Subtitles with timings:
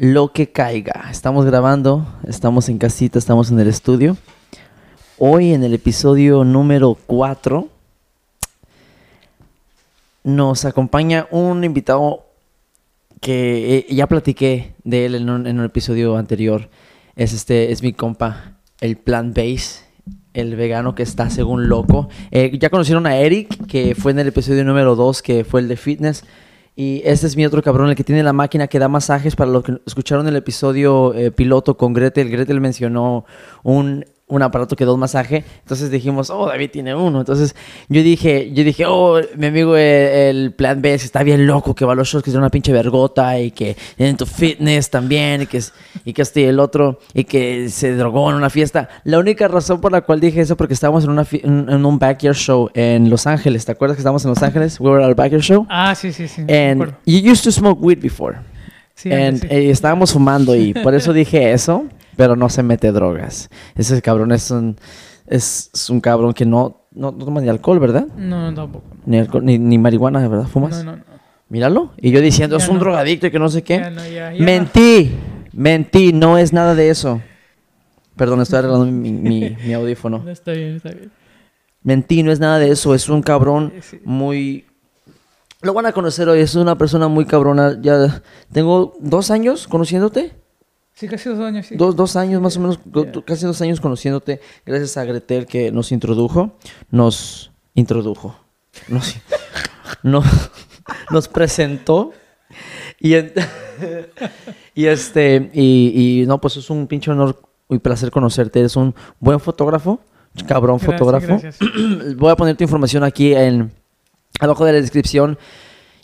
[0.00, 1.08] lo que caiga.
[1.10, 4.16] Estamos grabando, estamos en casita, estamos en el estudio.
[5.18, 7.68] Hoy en el episodio número 4
[10.24, 12.24] nos acompaña un invitado
[13.20, 16.70] que eh, ya platiqué de él en un, episodio anterior.
[17.14, 19.80] Es este, es mi compa, el Plant Base,
[20.32, 22.08] el vegano que está según loco.
[22.30, 25.68] Eh, ya conocieron a Eric, que fue en el episodio número 2, que fue el
[25.68, 26.24] de fitness.
[26.80, 29.36] Y este es mi otro cabrón, el que tiene la máquina que da masajes.
[29.36, 33.26] Para los que escucharon el episodio eh, piloto con Gretel, Gretel mencionó
[33.62, 35.44] un, un aparato que da un masaje.
[35.60, 37.20] Entonces dijimos, oh, David tiene uno.
[37.20, 37.54] Entonces
[37.88, 41.84] yo dije, yo dije, oh, mi amigo el, el Plan B está bien loco, que
[41.84, 45.42] va a los shows, que es una pinche vergota y que en tu fitness también,
[45.42, 45.62] y que,
[46.04, 48.88] y que este el otro, y que se drogó en una fiesta.
[49.04, 52.36] La única razón por la cual dije eso, porque estábamos en, una en, un backyard
[52.36, 53.64] show en Los Ángeles.
[53.64, 54.80] ¿Te acuerdas que estábamos en Los Ángeles?
[54.80, 55.66] We were at a backyard show.
[55.68, 56.42] Ah, sí, sí, sí.
[56.42, 58.38] And you used to smoke weed before.
[58.94, 59.46] Sí, And, sí.
[59.50, 61.84] eh, estábamos fumando y por eso dije eso,
[62.20, 63.48] pero no se mete drogas.
[63.76, 64.76] Ese cabrón es un,
[65.26, 68.08] es, es un cabrón que no, no, no toma ni alcohol, ¿verdad?
[68.14, 68.84] No, no, tampoco.
[69.06, 70.46] Ni, alcohol- ni, ni marihuana, ¿verdad?
[70.46, 70.84] ¿Fumas?
[70.84, 71.02] No, no, no.
[71.48, 71.92] Míralo.
[71.96, 72.80] Y yo diciendo, Ya es un no.
[72.80, 73.78] drogadicto y que no sé qué.
[73.78, 75.12] Ya ya, Mentí,
[75.54, 77.22] mentí, no es nada de eso.
[78.16, 80.18] Perdón, estoy arreglando mi, mi, mi audífono.
[80.22, 80.30] no.
[80.30, 81.10] Está bien, está bien.
[81.82, 82.94] Mentí, no es nada de eso.
[82.94, 83.72] Es un cabrón
[84.04, 84.66] muy...
[85.62, 86.40] Lo van a conocer hoy.
[86.40, 87.78] Es una persona muy cabrona.
[87.80, 90.32] Ya tengo dos años conociéndote.
[91.00, 91.76] Sí, casi dos años, sí.
[91.76, 93.12] Dos, dos años más o menos, do- Yeah.
[93.12, 94.40] do- casi dos años conociéndote.
[94.66, 96.52] Gracias a Gretel que nos introdujo.
[96.90, 98.36] Nos introdujo.
[98.88, 99.16] Nos,
[100.02, 100.22] no-
[101.10, 102.12] nos presentó.
[103.00, 103.32] Y, en-
[104.74, 107.40] y este, y, y no, pues es un pinche honor
[107.70, 108.58] y placer conocerte.
[108.60, 110.00] Eres un buen fotógrafo,
[110.46, 111.26] cabrón Gracias, fotógrafo.
[111.40, 111.58] gracias.
[112.16, 113.72] Voy a poner tu información aquí en
[114.38, 115.38] abajo de la descripción.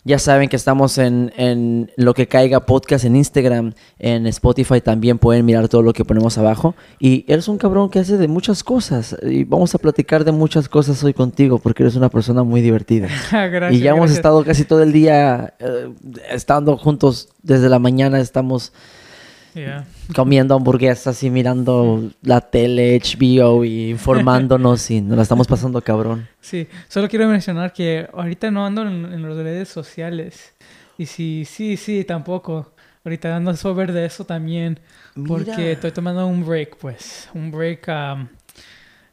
[0.07, 5.17] Ya saben que estamos en, en lo que caiga podcast en Instagram, en Spotify también
[5.17, 6.75] pueden mirar todo lo que ponemos abajo.
[6.97, 9.17] Y eres un cabrón que hace de muchas cosas.
[9.21, 13.09] Y vamos a platicar de muchas cosas hoy contigo porque eres una persona muy divertida.
[13.31, 13.73] gracias.
[13.73, 15.93] y ya hemos estado casi todo el día eh,
[16.31, 18.21] estando juntos desde la mañana.
[18.21, 18.71] Estamos
[20.15, 26.27] Comiendo hamburguesas y mirando la tele, HBO y informándonos y nos la estamos pasando cabrón.
[26.41, 30.53] Sí, solo quiero mencionar que ahorita no ando en, en las redes sociales.
[30.97, 32.73] Y sí, sí, sí, tampoco.
[33.05, 34.79] Ahorita ando sobre de eso también.
[35.27, 35.71] Porque Mira.
[35.71, 37.29] estoy tomando un break, pues.
[37.33, 38.27] Un break am,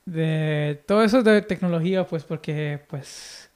[0.05, 3.51] de todo eso de tecnología, pues, porque, pues,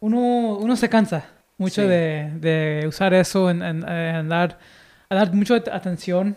[0.00, 1.26] uno, uno se cansa
[1.58, 1.88] mucho Sí.
[1.88, 4.58] de, de usar eso en, en- en dar,
[5.14, 6.36] a dar mucha at- atención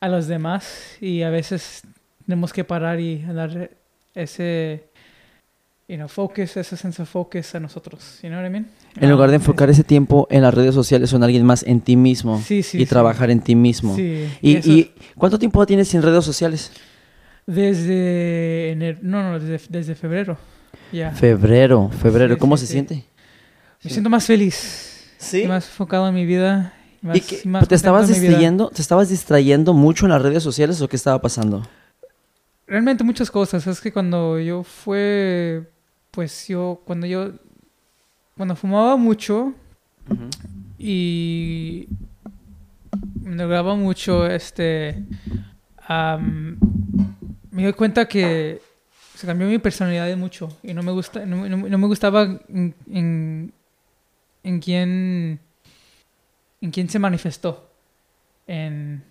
[0.00, 0.96] a los demás.
[1.00, 1.82] Y a veces
[2.26, 3.70] tenemos que parar y dar
[4.14, 4.84] ese,
[5.88, 8.20] you know, focus, ese sense of focus a nosotros.
[8.22, 8.66] You know what I mean?
[9.00, 11.80] En lugar de enfocar ese tiempo en las redes sociales o en alguien más en
[11.80, 12.86] ti mismo Sí, sí, y sí.
[12.86, 13.94] trabajar en ti mismo.
[13.96, 16.72] Sí, Y, y ¿cuánto tiempo tienes sin redes sociales?
[17.46, 20.36] Desde enero, no, no, desde, desde febrero.
[20.92, 21.10] Ya.
[21.12, 22.36] Febrero, febrero.
[22.38, 23.04] ¿Cómo se siente?
[23.82, 25.14] Me siento más feliz.
[25.18, 25.44] Sí.
[25.46, 26.72] Más enfocado en mi vida.
[27.00, 30.88] Más, ¿Y más ¿Te estabas distrayendo, te estabas distrayendo mucho en las redes sociales o
[30.88, 31.62] qué estaba pasando?
[32.66, 33.66] Realmente muchas cosas.
[33.66, 35.70] Es que cuando yo fue,
[36.10, 37.32] pues yo, cuando yo,
[38.36, 39.54] cuando fumaba mucho
[40.78, 41.88] y
[43.22, 45.02] me drogaba mucho, este,
[47.50, 48.60] me di cuenta que
[49.14, 52.74] se cambió mi personalidad mucho y no me gusta, no, no- no me gustaba en,
[52.90, 53.52] en,
[54.44, 55.40] en quién,
[56.60, 57.70] en quién se manifestó
[58.46, 59.04] en,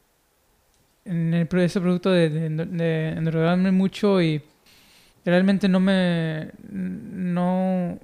[1.05, 4.41] en el, ese producto de, de, de endrogarme mucho y
[5.25, 7.99] realmente no me, no,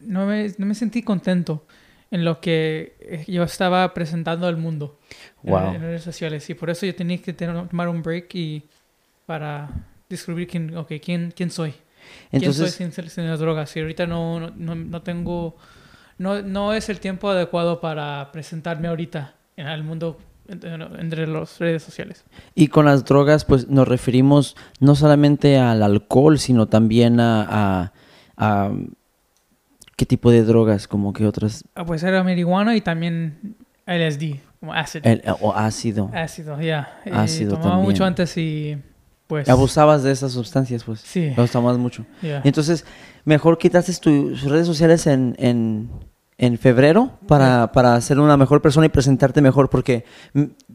[0.00, 1.66] no me, no me sentí contento
[2.10, 4.98] en lo que eh, yo estaba presentando al mundo
[5.44, 5.74] en- Wow.
[5.74, 8.64] en, redes sociales y por eso yo tenía que tener- tomar un break y
[9.26, 9.68] para
[10.08, 11.72] descubrir quién, okay, quién, quién soy.
[12.30, 13.76] quién soy Entonces, sin, sin las drogas.
[13.76, 15.56] Y ahorita no, no, no, no tengo,
[16.18, 20.18] no, no es el tiempo adecuado para presentarme ahorita en el mundo
[20.48, 22.24] en- en- entre las redes sociales.
[22.54, 27.92] y con las drogas, pues nos referimos no solamente al alcohol, sino también a, a-
[28.36, 28.70] a-
[29.96, 33.56] qué tipo de drogas, como que otras, Ah, pues era marihuana y también
[33.86, 35.00] LSD, como acid.
[35.06, 36.10] el- o ácido.
[36.14, 37.00] Ácido, ya.
[37.04, 37.90] Y Ácido tomaba también.
[37.90, 38.78] mucho antes y
[39.28, 39.48] pues...
[39.48, 41.00] Abusabas de esas sustancias, pues.
[41.00, 42.04] Sí, Abusabas mucho.
[42.20, 42.40] ya.
[42.44, 42.84] Entonces,
[43.24, 45.88] mejor quitaste tus redes sociales en, en,
[46.38, 50.04] en febrero para, para ser una mejor persona y presentarte mejor, porque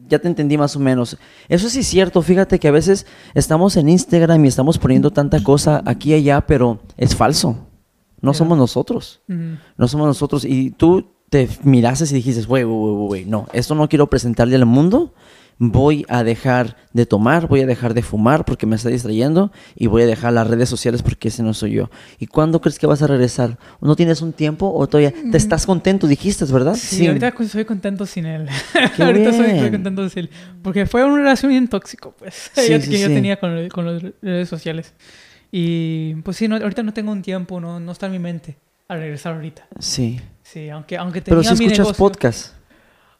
[0.08, 1.18] ya te entendí más o menos.
[1.48, 5.42] Eso sí es cierto, fíjate que a veces estamos en Instagram y estamos poniendo tanta
[5.42, 7.66] cosa aquí y allá, pero es falso.
[8.20, 9.20] No somos nosotros.
[9.26, 10.44] No somos nosotros.
[10.46, 14.66] Y tú te mirases y dijiste, güey, güey, güey, no, esto no quiero presentarle al
[14.66, 15.12] mundo,
[15.58, 19.86] voy a dejar de tomar, voy a dejar de fumar porque me está distrayendo y
[19.86, 21.90] voy a dejar las redes sociales porque ese no soy yo.
[22.18, 23.58] ¿Y cuándo crees que vas a regresar?
[23.80, 26.74] ¿No tienes un tiempo o todavía te estás contento, dijiste, verdad?
[26.74, 28.48] Sí, ahorita estoy contento sin él.
[28.98, 30.30] ahorita estoy, contento sin él.
[30.62, 34.94] Porque fue una relación bien tóxico, pues, que yo tenía con, con, las redes sociales.
[35.50, 38.56] Y pues sí, no, ahorita no tengo un tiempo, no, no está en mi mente
[38.88, 39.66] a regresar ahorita.
[39.78, 40.20] Sí.
[40.42, 42.54] Sí, aunque, aunque tenía Pero si escuchas podcast.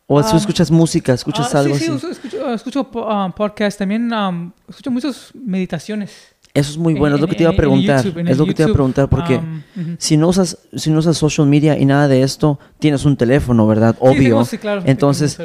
[0.07, 2.07] O ah, escuchas música, escuchas ah, algo sí, sí, así.
[2.11, 6.35] escucho, escucho um, podcast, también um, escucho muchas meditaciones.
[6.53, 8.07] Eso es muy bueno, es lo que te iba a preguntar.
[8.07, 9.63] es lo que te iba a preguntar porque um,
[9.99, 13.67] si no usas si no usas social media y nada de esto, tienes un teléfono,
[13.67, 13.97] ¿verdad?
[13.99, 14.45] Obvio.
[14.45, 15.37] Sí, claro, Entonces,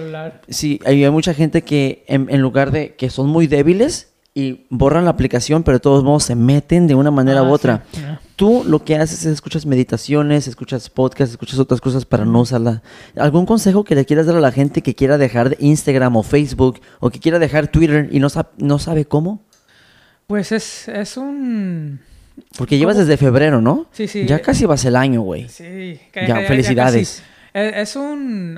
[0.49, 5.11] sí, hay, mucha gente que en, lugar de que son muy débiles y borran la
[5.11, 7.83] aplicación, pero de todos modos se meten de una manera u ah, otra
[8.39, 12.81] tú lo que haces es escuchas meditaciones, escuchas podcasts, escuchas otras cosas para no usarla.
[13.17, 16.79] ¿Algún consejo que le quieras dar a la gente que quiera dejar Instagram o Facebook
[17.01, 19.43] o que quiera dejar Twitter y no, no sabe cómo?
[20.25, 21.99] Pues es, es un...
[22.57, 23.87] Porque llevas desde febrero, ¿no?
[23.91, 24.25] Sí, sí.
[24.25, 25.49] Ya casi vas el año, güey.
[25.49, 25.99] Sí.
[26.13, 27.21] Ya, felicidades.
[27.53, 28.57] es, un...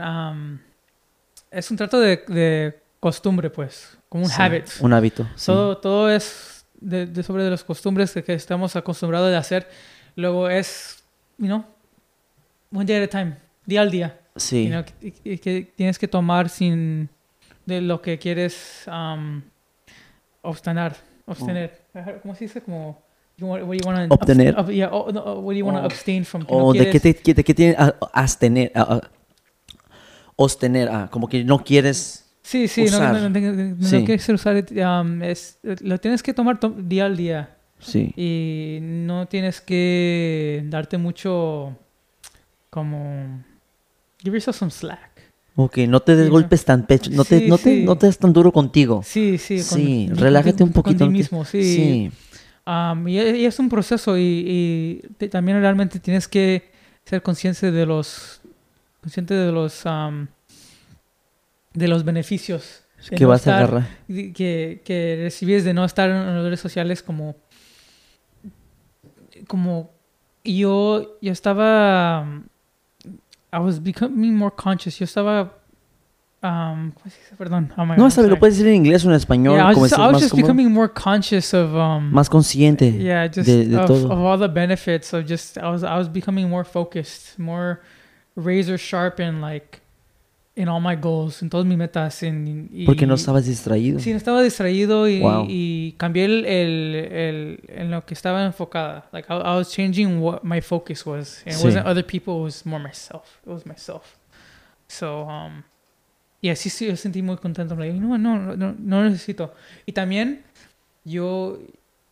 [1.49, 3.97] es un trato de, costumbre, pues.
[4.11, 4.65] Como un habit.
[4.81, 5.25] Un hábito.
[5.45, 9.69] Todo, todo es de, sobre de las costumbres que, estamos acostumbrados de hacer.
[10.17, 11.01] Luego es,
[11.37, 11.63] you know,
[12.73, 14.19] one day at a time, día al día.
[14.35, 14.69] Sí.
[15.23, 17.07] y, que tienes que tomar sin
[17.65, 19.43] de lo que quieres um,
[20.41, 20.93] obtener.
[21.25, 21.81] obtener.
[22.21, 22.61] ¿Cómo se dice?
[22.61, 23.01] Como
[23.39, 24.55] what you obtener.
[24.65, 25.85] Yeah, oh, no, do you want to oh.
[25.85, 26.45] abstain from?
[26.49, 27.77] O oh, de qué te, de qué tienes
[28.11, 28.73] abstener,
[30.37, 34.65] sostener, ah, como que no quieres Sí, sí, no, no, no, quieres usar,
[35.01, 37.55] um, es, lo tienes que tomar día al día.
[37.79, 38.13] Sí.
[38.15, 41.77] Y no tienes que darte mucho
[42.69, 43.43] como...
[44.19, 45.11] Give yourself some slack.
[45.55, 48.31] Ok, no te des golpes tan pecho, no, te, no, te, no te des tan
[48.33, 49.01] duro contigo.
[49.03, 49.59] Sí, sí.
[49.59, 51.05] Sí, relájate un poquito.
[51.05, 51.63] Con ti mismo, sí.
[51.63, 52.11] sí.
[52.65, 56.71] Um, y, es un proceso y, y también realmente tienes que
[57.03, 58.41] ser consciente de los...
[59.01, 59.85] Consciente de los...
[59.85, 60.27] Um,
[61.73, 63.87] de los beneficios que vas a agarrar.
[64.07, 67.35] Que, que recibes de no estar en las redes sociales como
[69.47, 69.91] como
[70.43, 72.25] yo yo estaba
[73.53, 75.61] I was becoming more conscious yo estaba
[76.43, 77.35] um, ¿cómo se dice?
[77.37, 77.71] Perdón.
[77.77, 79.57] Oh no, sabes, lo puedes decir en inglés o en español.
[79.57, 82.91] Yeah, I was, just, I was just becoming more conscious of um, más consciente.
[82.91, 84.11] Yeah, just de, de of, todo.
[84.11, 87.81] of all the benefits of just I was I was becoming more focused, more
[88.35, 89.80] razor sharp and like
[90.61, 92.21] en all my goals, en todas mis metas.
[92.21, 93.99] En, y, Porque no estabas distraído.
[93.99, 99.09] Sí, no estaba distraído y, y cambié el, el, el, en lo que estaba enfocada.
[99.11, 101.41] Like I, I, was changing what my focus was.
[101.45, 103.39] And it wasn't other people, it was more myself.
[103.43, 104.17] It was myself.
[104.87, 105.63] So, um,
[106.41, 107.75] yeah, sí, sí, yo sentí muy contento.
[107.75, 109.53] Like, no, no, no, no necesito.
[109.87, 110.43] Y también
[111.03, 111.57] yo,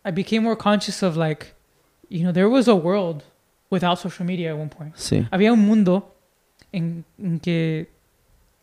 [0.03, 1.53] I became more conscious of like,
[2.09, 3.23] you know, there was a world
[3.69, 4.95] without social media at one point.
[4.95, 5.27] Sí.
[5.31, 6.15] Había un mundo
[6.71, 7.98] en, en que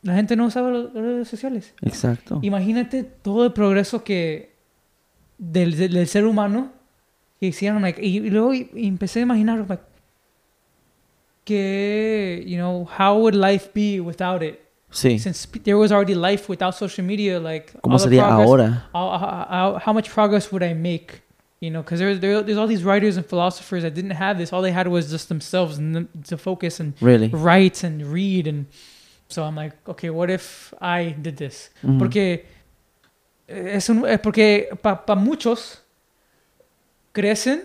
[0.07, 1.75] la gente no usaba las redes sociales.
[1.83, 2.39] Exacto.
[2.43, 4.55] Imagínate todo el progreso que
[5.37, 6.71] del, del, ser humano
[7.41, 7.83] que hicieron.
[7.83, 9.83] Like, y, luego empecé a imaginar like,
[11.45, 14.61] que, you know, how would life be without it?
[14.93, 15.19] Sí.
[15.19, 18.85] Since there was already life without social media, like, ¿cómo sería ahora?
[18.95, 21.23] How, how, how, much progress would I make?
[21.59, 24.53] You know, because there, there, there's all these writers and philosophers that didn't have this.
[24.53, 27.29] All they had was just themselves and to focus and really?
[27.29, 28.67] write and read and
[29.29, 31.73] So I'm like, okay, what if I did this?
[31.99, 32.47] Porque
[33.47, 35.83] es un, porque para muchos
[37.13, 37.63] crecen,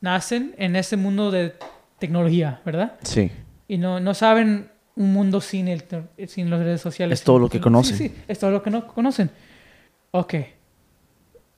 [0.00, 1.54] nacen en ese mundo de
[1.98, 2.98] tecnología, ¿verdad?
[3.02, 3.30] Sí.
[3.68, 5.84] Y no, no saben un mundo sin, el,
[6.28, 7.20] sin las redes sociales.
[7.20, 7.96] Es todo lo que conocen.
[7.96, 9.30] Sí, sí, es todo lo que no conocen.
[10.10, 10.34] Ok.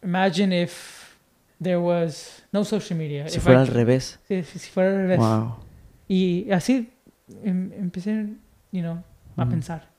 [0.02, 1.16] Imagine if
[1.62, 3.28] there was no social media.
[3.28, 4.20] Si fuera al revés.
[4.28, 5.18] Sí, si, fuera al revés.
[5.18, 5.56] Wow.
[6.06, 6.92] Y así
[7.42, 8.26] em, empecé,
[8.70, 9.02] you know,
[9.36, 9.94] a pensar.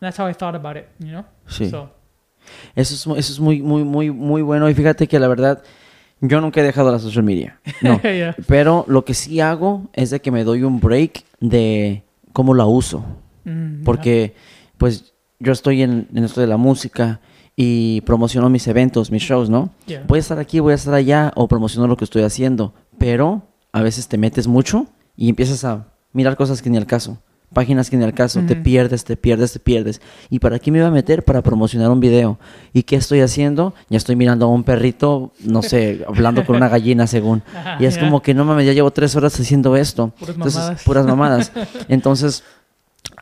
[0.00, 1.24] That's how I thought about it, you know?
[1.46, 1.70] Sí.
[2.74, 4.68] Eso es, eso es muy, muy, muy, muy bueno.
[4.68, 5.62] Y fíjate que la verdad,
[6.20, 7.60] yo nunca he dejado la social media.
[7.82, 8.00] No.
[8.46, 12.66] Pero lo que sí hago es de que me doy un break de cómo la
[12.66, 13.04] uso.
[13.44, 14.34] Mm, Porque,
[14.78, 17.20] pues, yo estoy en, en, esto de la música
[17.56, 19.70] y promociono mis eventos, mis shows, ¿no?
[20.06, 22.74] Voy a estar aquí, voy a estar allá o promociono lo que estoy haciendo.
[22.98, 24.86] Pero a veces te metes mucho
[25.16, 27.18] y empiezas a mirar cosas que ni al caso
[27.52, 30.00] páginas que en el caso te pierdes, te pierdes, te pierdes.
[30.28, 31.24] ¿Y para qué me iba a meter?
[31.24, 32.38] Para promocionar un video.
[32.72, 33.74] ¿Y qué estoy haciendo?
[33.88, 37.42] Ya estoy mirando a un perrito, no sé, hablando con una gallina según.
[37.78, 40.12] y es como que no mames, ya llevo tres horas haciendo esto.
[40.18, 40.82] Puras Entonces, mamadas.
[40.84, 41.52] puras mamadas.
[41.88, 42.44] Entonces,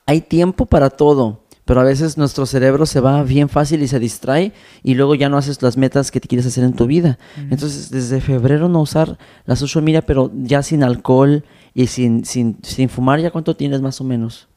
[0.06, 3.98] hay tiempo para todo, pero a veces nuestro cerebro se va bien fácil y se
[3.98, 7.18] distrae y luego ya no haces las metas que te quieres hacer en tu vida.
[7.50, 11.44] Entonces, desde febrero no usar la social media, pero ya sin alcohol
[11.78, 14.48] y sin, sin, sin fumar, ¿ya cuánto tienes más o menos?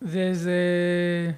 [0.00, 1.36] Desde.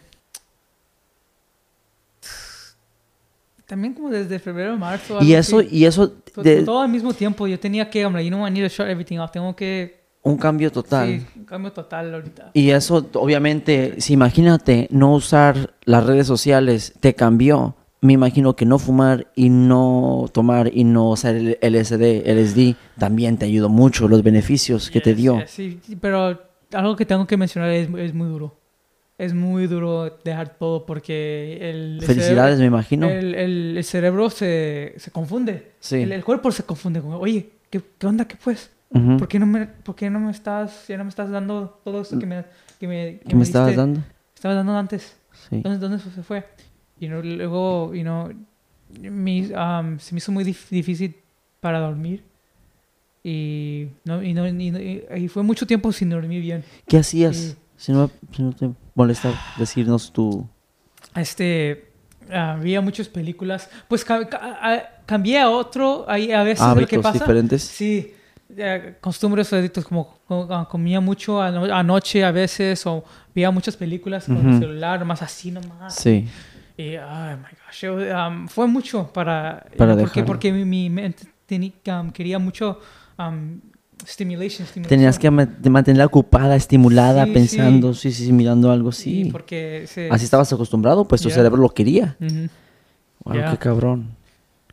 [3.67, 5.19] También como desde febrero, marzo.
[5.21, 5.69] Y eso, así.
[5.71, 7.47] y eso, de Todo al mismo tiempo.
[7.47, 9.33] Yo tenía que, hombre, you know, I need to shut everything off.
[9.33, 10.01] Tengo que.
[10.23, 11.09] un cambio total.
[11.21, 12.53] Sí, un cambio total ahorita.
[12.55, 17.77] Y eso, obviamente, si imagínate no usar las redes sociales, te cambió.
[18.07, 23.37] Me imagino que no fumar y no tomar y no usar el LSD, LSD, también
[23.37, 25.41] te ayudó mucho, los beneficios que te dio.
[25.41, 26.41] yes, sí, pero
[26.73, 28.61] algo que tengo que mencionar es, es muy duro.
[29.19, 33.07] Es muy duro dejar todo porque el, el Felicidades, me imagino.
[33.09, 35.73] cerebro, el, el- el cerebro se, se confunde.
[35.81, 35.97] Sí.
[36.03, 37.01] El, cuerpo se confunde.
[37.01, 38.27] Como, Oye, ¿qué, qué onda?
[38.27, 38.71] ¿Qué pues?
[39.19, 42.03] ¿Por qué no me, por qué no me estás, ya no me estás dando todo
[42.03, 42.45] esto que me,
[42.79, 44.01] que me, ¿Qué me estabas dando?
[44.35, 45.17] Estabas dando antes.
[45.51, 45.61] Sí.
[45.63, 46.45] ¿Dónde, dónde se fue?
[46.99, 48.31] Y no, luego, you know,
[49.01, 51.17] mi- um, se me hizo muy dif- difícil
[51.61, 52.23] para dormir.
[53.25, 56.65] Y, no, y, no, y, y- fue mucho tiempo sin dormir bien.
[56.87, 57.57] ¿Qué hacías?
[57.77, 60.47] Si, no, si no te molesta decirnos tu...
[61.15, 61.89] Este,
[62.33, 63.69] había muchas películas.
[63.89, 66.05] Pues ca- ca- cambié a otro.
[66.09, 67.19] Ahí a veces hábitos pasa.
[67.19, 67.63] diferentes.
[67.65, 68.15] Sí,
[68.57, 73.77] eh, costumbres hábitos como, como, ah, comía mucho ano- anoche a veces o veía muchas
[73.77, 74.59] películas con el Ujú.
[74.61, 75.97] celular, más así nomás.
[75.97, 76.29] Sí.
[76.29, 76.29] Y,
[76.79, 79.67] oh my gosh, yo, um, fue mucho para...
[79.77, 82.81] Para porque, porque mi, mi mente teni- um, quería mucho
[83.19, 83.61] um,
[84.05, 84.89] stimulation, stimulation.
[84.89, 89.31] Tenías que mantenerla ocupada, estimulada, Sí, pensando, sí, sí, sí, mirando algo, Sí, sí.
[89.31, 89.87] porque...
[89.89, 92.17] Se, Así estabas acostumbrado, pues tu cerebro lo quería.
[93.25, 94.15] Wow, qué cabrón.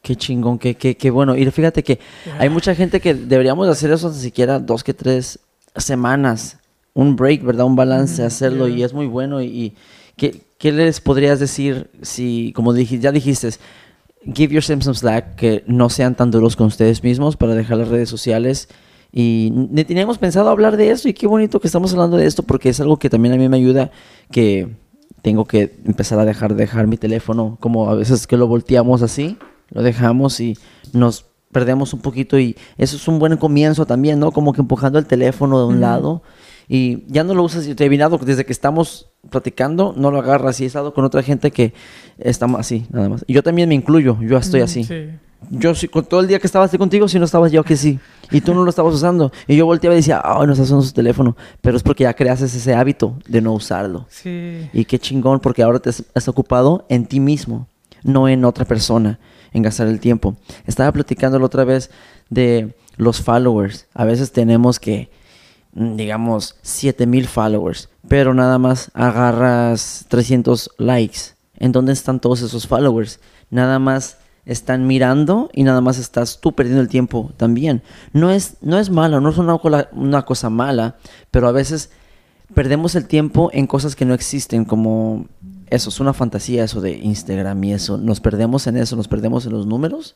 [0.01, 1.33] Qué chingón, qué, qué, qué bueno.
[1.37, 1.97] Y fíjate que
[2.37, 5.39] hay mucha gente que deberíamos hacer eso ni siquiera dos que tres
[5.77, 6.59] semanas.
[6.93, 7.65] Un break, ¿verdad?
[7.65, 8.67] Un balance, hacerlo.
[8.67, 9.41] Y es muy bueno.
[9.41, 9.75] Y, y
[10.17, 13.49] ¿qué, qué les podrías decir si, como dije, ya dijiste,
[14.33, 17.89] give yourself some slack, que no sean tan duros con ustedes mismos para dejar las
[17.89, 18.69] redes sociales?
[19.11, 22.43] Y ni teníamos pensado hablar de esto y qué bonito que estamos hablando de esto
[22.43, 23.91] porque es algo que también a mí me ayuda
[24.31, 24.69] que
[25.21, 29.37] tengo que empezar a dejar dejar mi teléfono como a veces que lo volteamos así,
[29.69, 30.57] lo dejamos y
[30.93, 34.31] nos perdemos un poquito y eso es un buen comienzo también, ¿no?
[34.31, 36.23] Como que empujando el teléfono de un lado
[36.69, 40.19] y ya no lo usas y te he mirado desde que estamos platicando, no lo
[40.19, 41.73] agarras y he estado con otra gente que
[42.17, 43.23] estamos así, nada más.
[43.27, 44.83] Y yo también me incluyo, yo estoy así.
[44.83, 45.09] Sí.
[45.49, 47.99] Yo con todo el día que estaba así contigo, si no estabas yo que sí.
[48.31, 49.31] Y tú no lo estabas usando.
[49.47, 51.35] Y yo volteaba y decía, ay, no estás usando su teléfono.
[51.61, 54.05] Pero es porque ya creaste ese hábito de no usarlo.
[54.09, 54.69] Sí.
[54.73, 57.67] Y qué chingón, porque ahora te has, ocupado en ti mismo,
[58.03, 59.19] no en otra persona,
[59.51, 60.35] en gastar el tiempo.
[60.65, 61.91] Estaba platicando la otra vez
[62.29, 63.87] de los followers.
[63.93, 65.09] A veces tenemos que,
[65.73, 71.19] digamos, 7000 followers, pero nada más agarras 300 likes.
[71.57, 73.19] ¿En dónde están todos esos followers?
[73.49, 77.81] Nada más están mirando y nada más estás tú perdiendo el tiempo también.
[78.11, 80.97] No es, no es malo, no es una cosa mala,
[81.31, 81.91] pero a veces
[82.53, 85.27] perdemos el tiempo en cosas que no existen, como
[85.67, 87.97] eso, es una fantasía eso de Instagram y eso.
[87.97, 90.15] Nos perdemos en eso, nos perdemos en los números,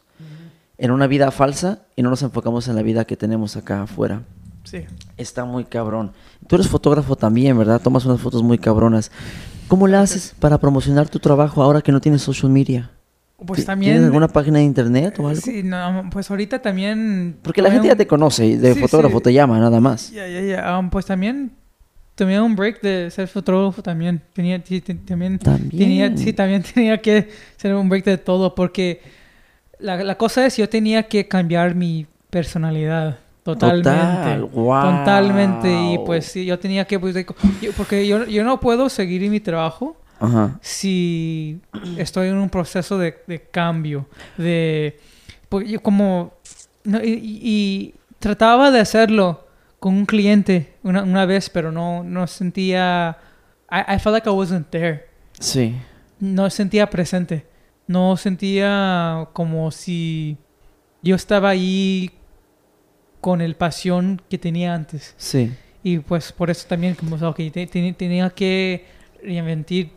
[0.78, 4.24] en una vida falsa y no nos enfocamos en la vida que tenemos acá afuera.
[4.70, 4.86] Sí.
[5.18, 6.12] Está muy cabrón.
[6.48, 7.82] Tú eres fotógrafo también, ¿verdad?
[7.82, 9.12] Tomas unas fotos muy cabronas.
[9.68, 12.92] ¿Cómo le haces para promocionar tu trabajo ahora que no tienes social media?
[13.46, 13.94] Pues ¿Ti- también...
[13.94, 15.42] ¿Tienes alguna página de internet o algo?
[15.42, 17.38] Sí, no, pues ahorita también...
[17.44, 19.24] Porque la gente ya te conoce y de Sí, fotógrafo sí.
[19.26, 20.12] te llama, nada más.
[20.12, 20.80] Ya, ya, ya.
[20.80, 21.52] Um, pues también
[22.16, 24.22] tomé un break de ser fotógrafo también.
[24.34, 24.62] Tenía,
[25.06, 25.70] también, También.
[25.78, 29.02] tenía, sí, también tenía que hacer un break de todo porque
[29.80, 33.20] la, la cosa es yo tenía que cambiar mi personalidad
[33.54, 33.90] totalmente.
[33.90, 34.82] Total, wow.
[35.00, 35.68] Totalmente.
[35.94, 37.16] Y pues sí, yo tenía que, pues,
[37.62, 40.58] yo- porque yo, yo no puedo seguir en mi trabajo Ajá.
[40.62, 41.60] si
[41.98, 45.00] estoy en un proceso de, de cambio, de
[45.50, 46.34] pues yo como
[46.84, 49.46] no, y, y- y trataba de hacerlo
[49.80, 53.18] con un cliente una, una vez, pero no no sentía
[53.72, 55.06] I, I felt like I wasn't there,
[55.40, 55.76] Sí.
[56.20, 57.46] no sentía presente,
[57.86, 60.38] no sentía como si
[61.04, 62.12] yo estaba ahí
[63.22, 65.14] con el pasión que tenía antes.
[65.18, 65.52] Sí.
[65.84, 68.86] Y pues por eso también, como, ok, te- te- tenía que
[69.24, 69.92] reinventar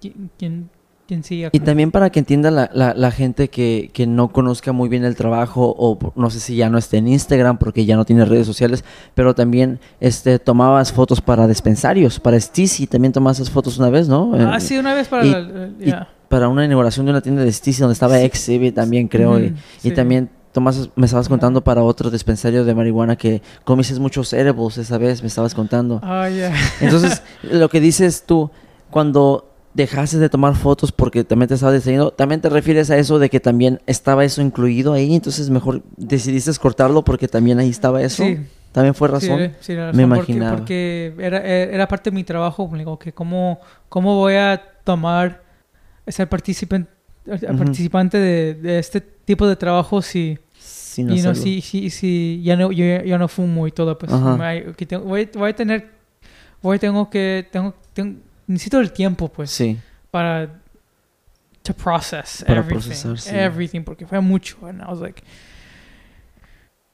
[0.00, 1.48] quién, quién, sigue.
[1.52, 5.04] Y también para que entienda la, la, la gente que, que no conozca muy bien
[5.04, 8.24] el trabajo o no sé si ya no esté en Instagram porque ya no tiene
[8.24, 8.84] redes sociales,
[9.14, 14.36] pero también este tomabas fotos para dispensarios, para Stici, también tomaste fotos una vez, ¿no?
[14.36, 15.92] Eh, Ah, sí, una vez para y- la- la- y
[16.28, 18.24] para una inauguración de una tienda de Stici donde estaba Sí.
[18.24, 19.90] Exhibit también creo y, Ujú, y sí.
[19.90, 24.98] también tomas, me estabas contando para otro dispensario de marihuana que comiste muchos edibles esa
[24.98, 26.00] vez, me estabas contando.
[26.02, 26.52] Ah, ya.
[26.80, 28.50] Entonces, lo que dices tú,
[28.90, 33.18] cuando dejaste de tomar fotos porque también te estabas diseñando, también te refieres a eso
[33.20, 38.02] de que también estaba eso incluido ahí, entonces mejor decidiste cortarlo porque también ahí estaba
[38.02, 38.24] eso.
[38.24, 38.38] Sí.
[38.72, 39.52] También fue Sí, razón.
[39.60, 40.56] sí, era Me razón, porque- imaginaba.
[40.58, 42.70] Porque, era, era parte de mi trabajo.
[42.72, 45.42] Digo, que cómo, cómo voy a tomar,
[46.06, 46.28] ser
[47.38, 50.38] participante, de, de este tipo de trabajo si,
[50.98, 54.12] no y no, si, si, si ya no, yo ya no fumo y todo, pues
[54.12, 54.36] Ajá.
[54.36, 55.90] me- que tengo- voy, voy a tener,
[56.62, 59.78] voy tengo que, tengo, tengo- necesito el tiempo, pues, Sí.
[60.10, 60.48] para
[61.62, 63.30] to process Para everything, procesar, sí.
[63.34, 65.22] everything, porque fue mucho, and I was like,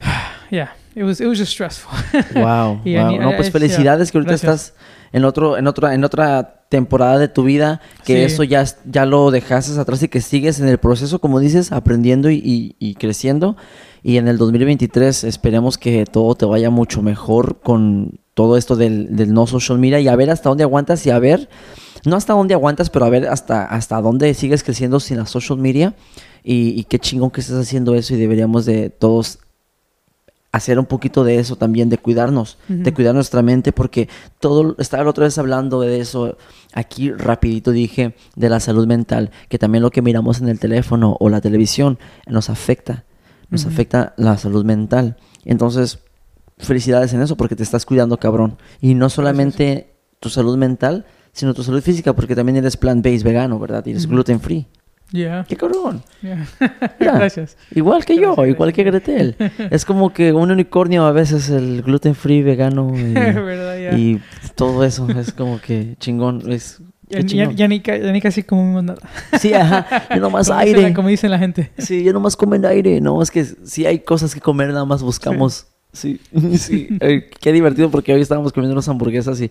[0.50, 1.90] yeah, it was, it was just stressful.
[2.34, 4.66] Wow, No, pues eh, felicidades que ahorita gracias.
[4.72, 4.74] estás
[5.16, 8.22] en otro, en otra, en otra temporada de tu vida, que Sí.
[8.34, 12.28] eso ya, ya lo dejaste atrás y que sigues en el proceso, como dices, aprendiendo
[12.30, 13.56] y, y- y creciendo.
[14.02, 19.16] Y en el 2023 esperemos que todo te vaya mucho mejor con todo esto del,
[19.16, 21.48] del no social media y a ver hasta dónde aguantas y a ver,
[22.04, 25.58] no hasta dónde aguantas, pero a ver hasta, hasta dónde sigues creciendo sin la social
[25.58, 25.94] media.
[26.44, 29.38] Y, y qué chingón que estás haciendo eso y deberíamos de todos
[30.56, 34.08] hacer un poquito de eso también, de cuidarnos, de cuidar nuestra mente, porque
[34.40, 36.36] todo, estaba la otra vez hablando de eso,
[36.72, 41.16] aquí rapidito dije, de la salud mental, que también lo que miramos en el teléfono
[41.20, 43.04] o la televisión nos afecta,
[43.50, 45.16] nos afecta la salud mental.
[45.44, 46.00] Entonces,
[46.58, 48.56] felicidades en eso, porque te estás cuidando, cabrón.
[48.80, 53.58] Y no solamente tu salud mental, sino tu salud física, porque también eres plant-based vegano,
[53.58, 53.84] ¿verdad?
[53.86, 54.66] Y eres gluten free.
[55.12, 56.02] Yeah, ¡Qué cabrón!
[56.20, 56.44] yeah.
[57.00, 57.12] Ya.
[57.12, 57.56] Gracias.
[57.74, 59.36] Igual que yo, igual que Gretel.
[59.70, 63.12] Es como que un unicornio a veces el gluten free vegano y.
[63.14, 63.96] Ya.
[63.96, 64.20] y
[64.56, 66.42] todo eso es como que chingón.
[66.50, 68.98] Es, Ya, ya- ya ni, ya ni casi comimos nada.
[69.38, 69.86] Sí, ajá.
[70.12, 70.88] Yo nomás Como dicen aire.
[70.90, 71.70] la- como dicen la gente.
[71.78, 73.00] Sí, yo nomás comen aire.
[73.00, 75.68] No, es que sí hay cosas que comer, nada más buscamos.
[75.92, 76.20] Sí,
[76.58, 76.88] sí.
[77.00, 79.50] Eh, qué divertido porque hoy estábamos comiendo unas hamburguesas y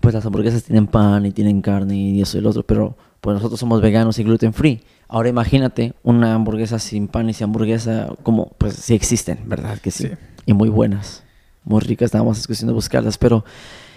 [0.00, 3.34] pues las hamburguesas tienen pan y tienen carne y eso y lo otro, pero pues
[3.34, 4.84] nosotros somos veganos y gluten free.
[5.08, 9.80] Ahora imagínate una hamburguesa sin pan y sin hamburguesa, como pues sí existen, ¿verdad?
[9.80, 10.06] Que sí.
[10.06, 10.14] Sí.
[10.46, 11.24] Y muy buenas,
[11.64, 13.44] muy ricas, estábamos discutiendo buscarlas, pero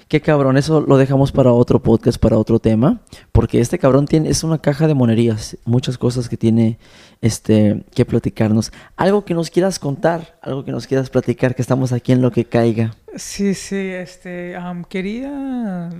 [0.08, 4.30] qué cabrón, eso lo dejamos para otro podcast, para otro tema, porque este cabrón tiene,
[4.30, 6.80] es una caja de monerías, muchas cosas que tiene
[7.22, 8.72] este, que platicarnos.
[8.96, 12.32] Algo que nos quieras contar, algo que nos quieras platicar, que estamos aquí en lo
[12.32, 12.96] que caiga.
[13.16, 14.58] Sí, sí, este,
[14.90, 15.92] quería,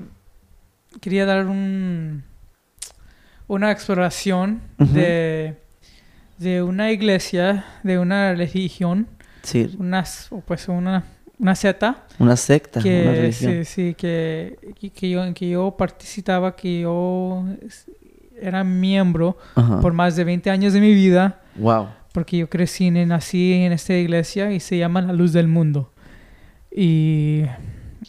[1.00, 2.24] quería dar un,
[3.50, 4.94] una exploración Ujú.
[4.94, 5.58] de,
[6.38, 9.08] de una iglesia, de una religión,
[9.44, 11.04] Sí, unas, pues una,
[11.40, 13.66] una secta una secta, una que, religión.
[13.66, 14.58] sí, sí, que,
[14.96, 17.44] que, yo, en que yo participaba, que yo
[18.42, 19.80] era miembro Ajá.
[19.82, 21.42] por más de 20 años de mi vida.
[21.56, 21.88] Wow.
[22.14, 25.92] porque yo crecí y nací en esta iglesia y se llama La Luz del Mundo.
[26.72, 27.44] Y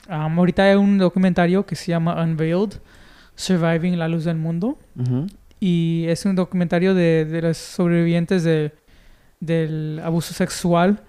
[0.09, 2.75] um, ahorita hay un documentario que se llama Unveiled,
[3.41, 4.79] Surviving la Luz del Mundo.
[4.99, 5.27] Ujú.
[5.59, 8.73] Y es un documentario de, de los sobrevivientes de-
[9.41, 11.01] del abuso sexual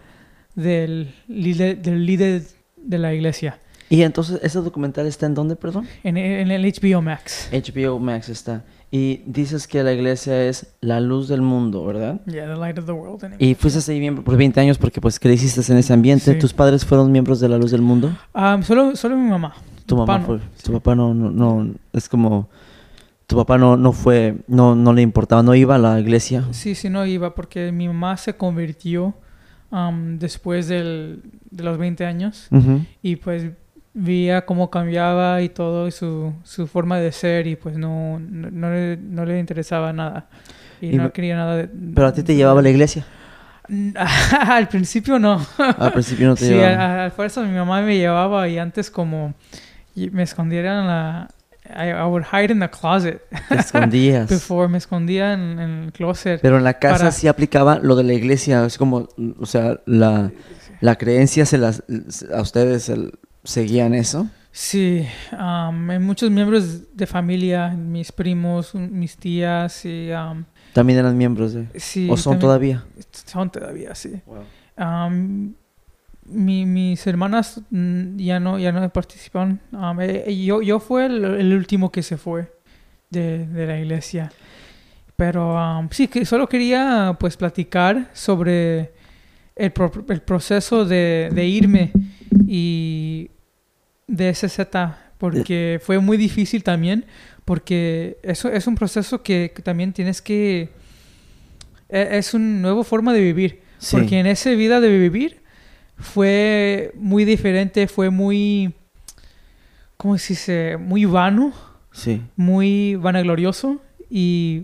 [0.56, 2.44] del líder, del líder
[2.78, 3.60] de la iglesia.
[3.89, 5.86] Y entonces, ¿ese documental está en dónde, perdón?
[6.04, 7.50] En, en el HBO Max.
[7.52, 8.63] HBO Max está.
[8.89, 12.22] Y dices que la iglesia es la luz del mundo, ¿verdad?
[12.26, 13.22] Yeah, the light of the world.
[13.39, 16.34] Y fuiste ahí miembro por 20 años porque pues creciste en ese ambiente.
[16.34, 16.39] Sí.
[16.39, 18.15] ¿Tus padres fueron miembros de la luz del mundo?
[18.34, 19.54] Um, solo, solo mi mamá.
[19.92, 20.26] Tu mamá papá no.
[20.26, 20.40] fue.
[20.64, 22.50] Tu papá no, no, no, es como,
[23.28, 26.46] tu papá no, no fue, no, no le importaba, no iba a la iglesia.
[26.52, 29.14] Sí, sí, no iba porque mi mamá se convirtió
[29.72, 32.82] am, después del- de los 20 años Ujú.
[33.02, 33.46] y pues
[33.94, 38.70] veía cómo cambiaba y todo y su, su forma de ser y pues no, no,
[38.72, 40.28] le, no le interesaba nada
[40.82, 41.68] y, Y no quería nada de...
[41.68, 43.06] Pero a ti te llevaba a la iglesia.
[44.48, 45.40] Al principio no.
[45.78, 46.74] Al principio no te sí, llevaba.
[46.74, 49.34] a- a- al fuerza mi mamá me llevaba y antes como
[49.96, 51.30] y me escondiera en la...
[51.70, 54.28] I, I would hide in the closet Te escondías.
[54.30, 56.42] before, me escondía en, en el closet.
[56.42, 58.66] Pero en la casa Para- sí aplicaba lo de la iglesia.
[58.66, 59.08] Es como,
[59.40, 60.32] o sea, la,
[60.82, 61.84] la creencia se las,
[62.34, 64.28] a ustedes el- seguían eso.
[64.52, 71.54] Sí, hay muchos miembros de familia, mis primos, mis tías, y am, También eran miembros
[71.54, 71.68] de.
[71.80, 72.84] sí, o son todavía.
[73.26, 74.22] Son todavía, sí.
[74.76, 75.54] Am,
[76.26, 79.60] mi- mis hermanas mm, ya no, ya no participan.
[80.00, 82.52] Eh, eh, yo, yo fue el, el último que se fue
[83.10, 84.32] de, de la iglesia.
[85.16, 88.94] Pero am, sí, que solo quería pues platicar sobre
[89.56, 91.92] el, pro- el proceso de, de irme
[92.48, 93.30] y
[94.08, 97.06] de ese Z, porque fue muy difícil también,
[97.46, 100.70] porque eso es un proceso que, que también tienes que...
[101.90, 103.62] e- Es una nueva forma de vivir.
[103.78, 103.96] Sí.
[103.98, 105.41] Porque en esa vida de vivir
[106.02, 108.74] fue muy diferente, fue muy,
[109.98, 110.78] ¿cómo se dice?
[110.78, 111.54] Muy vano,
[111.94, 112.22] Sí.
[112.38, 114.64] muy vanaglorioso y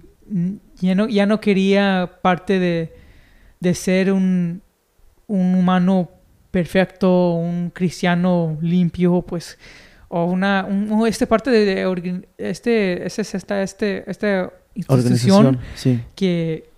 [0.79, 2.93] ya no, ya no quería parte de,
[3.59, 4.61] de ser un,
[5.27, 6.09] un humano
[6.51, 9.57] perfecto, un cristiano limpio, pues,
[10.07, 15.59] o una, un, o este parte de, de este, este, esta, este, esta institución Organización.
[15.75, 15.99] Sí.
[16.15, 16.69] que,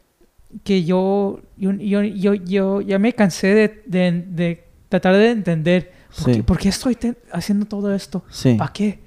[0.64, 5.92] que yo, yo, yo, yo, yo ya me cansé de, de, de tratar de entender
[6.16, 6.32] por, Sí.
[6.38, 6.98] qué, por qué estoy
[7.32, 8.24] haciendo todo esto.
[8.30, 8.56] Sí.
[8.56, 9.00] ¿Para qué?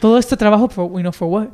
[0.00, 1.48] Todo este trabajo, for, you know, for what?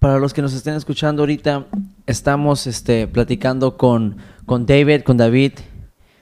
[0.00, 1.66] Para los que nos estén escuchando ahorita,
[2.06, 5.52] estamos este, platicando con, con David, con David,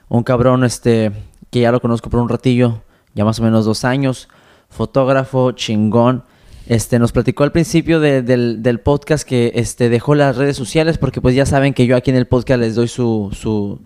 [0.09, 1.11] un cabrón este,
[1.51, 2.81] que ya lo conozco por un ratillo,
[3.13, 4.29] ya más o menos dos años,
[4.69, 6.23] fotógrafo, chingón.
[6.67, 10.97] Este, nos platicó al principio de- del, del podcast que este, dejó las redes sociales
[10.97, 13.79] porque pues ya saben que yo aquí en el podcast les doy su, su,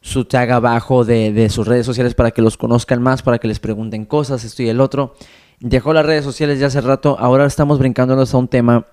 [0.00, 3.46] su tag abajo de, de sus redes sociales para que los conozcan más, para que
[3.48, 5.14] les pregunten cosas, esto y el otro.
[5.60, 8.86] Dejó las redes sociales ya hace rato, ahora estamos brincándonos a un tema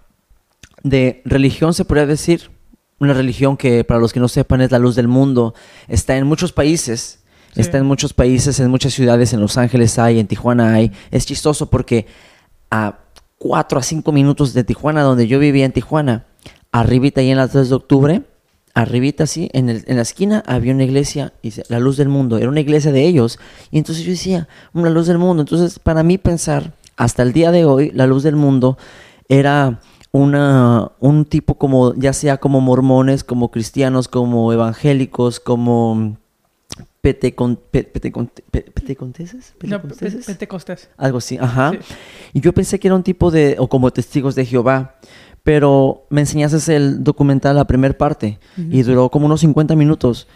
[0.83, 2.51] de religión, se podría decir.
[2.99, 5.53] Una religión que, para los que no sepan, es la luz del mundo.
[5.89, 7.19] Está en muchos países.
[7.53, 7.59] Sí.
[7.59, 9.33] Está en muchos países, en muchas ciudades.
[9.33, 10.91] En Los Ángeles hay, en Tijuana hay.
[11.11, 12.05] Es chistoso porque
[12.73, 12.99] a
[13.37, 16.25] 4 a 5 minutos de Tijuana, donde yo vivía en Tijuana,
[16.71, 18.23] arribita ahí en la 3 de octubre,
[18.73, 22.37] arribita así, en, el- en la esquina había una iglesia, y la luz del mundo,
[22.37, 23.37] era una iglesia de ellos.
[23.69, 25.41] Y entonces yo decía, una luz del mundo.
[25.43, 28.77] Entonces, para mí pensar, hasta el día de hoy, la luz del mundo
[29.29, 29.79] era
[30.11, 36.17] una, un tipo como, ya sea como mormones, como cristianos, como evangélicos, como
[37.03, 40.25] petecon, pe- petecon- pe- peteconteses, No, pe- ¿Peteconteses?
[40.25, 40.89] Pentecostés.
[40.95, 41.71] algo así, ajá.
[41.71, 41.77] Sí.
[42.35, 44.95] Y yo pensé que era un tipo de, o como testigos de Jehová,
[45.43, 50.29] pero me enseñaste el documental, la primera parte, y duró como unos 50 minutos,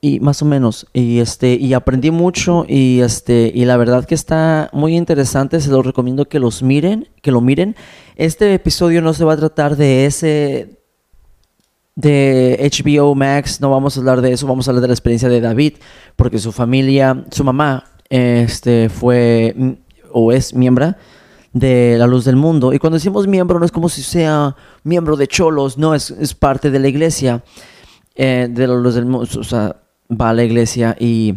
[0.00, 4.14] y más o menos, y este, y aprendí mucho, y este, y la verdad que
[4.14, 7.74] está muy interesante, se los recomiendo que los miren, que lo miren.
[8.14, 10.78] Este episodio no se va a tratar de ese,
[11.96, 15.28] de HBO Max, no vamos a hablar de eso, vamos a hablar de la experiencia
[15.28, 15.74] de David,
[16.16, 19.54] porque su familia, su mamá, este, fue
[20.12, 20.94] o es miembro
[21.52, 22.72] de la luz del mundo.
[22.72, 26.34] Y cuando decimos miembro, no es como si sea miembro de Cholos, no, es, es
[26.34, 27.42] parte de la iglesia,
[28.14, 29.76] eh, de la luz del mundo, o sea,
[30.10, 31.36] va a la iglesia y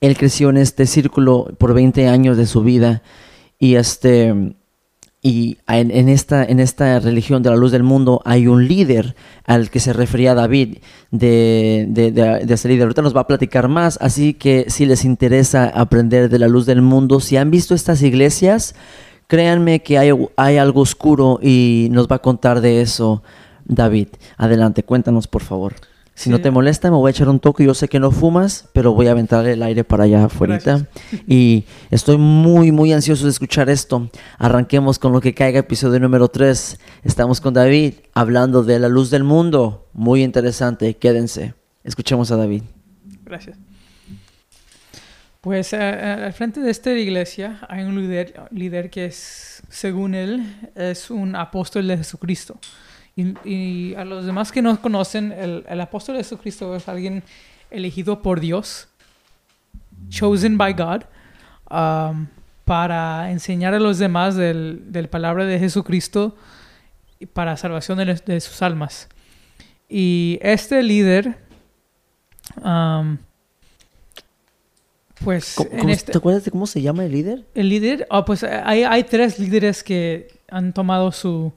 [0.00, 3.02] él creció en este círculo por 20 años de su vida
[3.58, 4.54] y este
[5.22, 9.14] y en, en esta en esta religión de la luz del mundo hay un líder
[9.44, 10.78] al que se refería David
[11.10, 12.84] de, de, de, ese líder.
[12.84, 16.64] Ahorita nos va a platicar más, así que si les interesa aprender de la luz
[16.64, 18.74] del mundo, si han visto estas iglesias,
[19.26, 23.22] créanme que hay, hay algo oscuro y nos va a contar de eso
[23.66, 24.08] David.
[24.38, 25.74] Adelante, cuéntanos por favor.
[26.20, 27.64] Si no te molesta, me voy a echar un toque.
[27.64, 30.58] Yo sé que no fumas, pero voy a aventar el aire para allá afuera.
[31.26, 34.10] Y estoy muy, muy ansioso de escuchar esto.
[34.36, 36.78] Arranquemos con lo que caiga, episodio número 3.
[37.04, 39.88] Estamos con David hablando de la luz del mundo.
[39.94, 41.54] Muy interesante, quédense.
[41.84, 42.64] Escuchemos a David.
[43.24, 43.56] Gracias.
[45.40, 50.14] Pues eh, eh, al frente de esta iglesia hay un líder, líder que es, según
[50.14, 52.60] él, es un apóstol de Jesucristo.
[53.44, 57.22] Y, y a los demás que no conocen, el, el apóstol de Jesucristo es alguien
[57.70, 58.88] elegido por Dios,
[60.08, 61.02] chosen by God,
[61.70, 62.26] um,
[62.64, 66.36] para enseñar a los demás del, del palabra de Jesucristo
[67.18, 69.08] y para salvación de, de sus almas.
[69.88, 71.36] Y este líder,
[72.64, 73.18] um,
[75.24, 77.44] pues ¿Cómo- en este, ¿Te acuerdas de cómo se llama el líder?
[77.54, 81.52] el líder, ah, pues hay, hay tres líderes que han tomado su,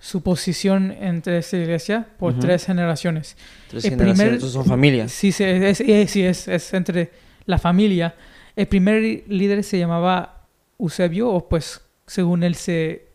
[0.00, 3.36] su posición entre esta iglesia por tres generaciones.
[3.68, 5.12] Tres El generaciones, primer- son familias.
[5.12, 7.10] Sí, sí, es, es- sí, es, es entre
[7.46, 8.14] la familia.
[8.54, 10.44] El primer lí- líder se llamaba
[10.78, 13.06] Eusebio, o pues según él se,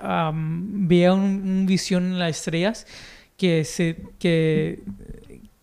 [0.00, 2.86] am, veía un, un visión en las estrellas
[3.36, 4.80] que se que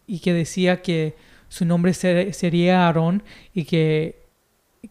[0.05, 1.15] y que decía que
[1.49, 4.21] su nombre ser- sería Aarón y que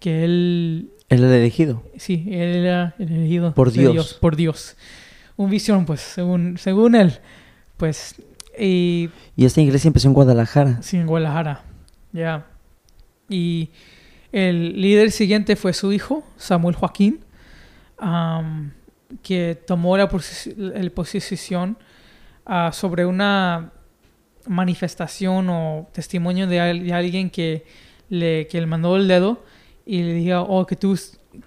[0.01, 1.83] que él El elegido.
[1.97, 4.15] sí él era el elegido Por Dios.
[4.15, 4.77] por Dios
[5.37, 7.19] un visión pues según según él
[7.77, 8.15] pues
[8.59, 10.83] y Y esta iglesia empezó en Guadalajara.
[10.83, 11.63] Sí, en Guadalajara.
[12.13, 12.47] Ya.
[13.31, 13.71] Y
[14.31, 17.21] el líder siguiente fue su hijo, Samuel Joaquín,
[19.23, 21.77] que tomó la, posi- el posición
[22.47, 23.73] ah, sobre una
[24.47, 27.65] manifestación o testimonio de, al- de alguien que
[28.09, 29.43] le, que le mandó el dedo
[29.87, 30.99] y le dijo, oh, que tú...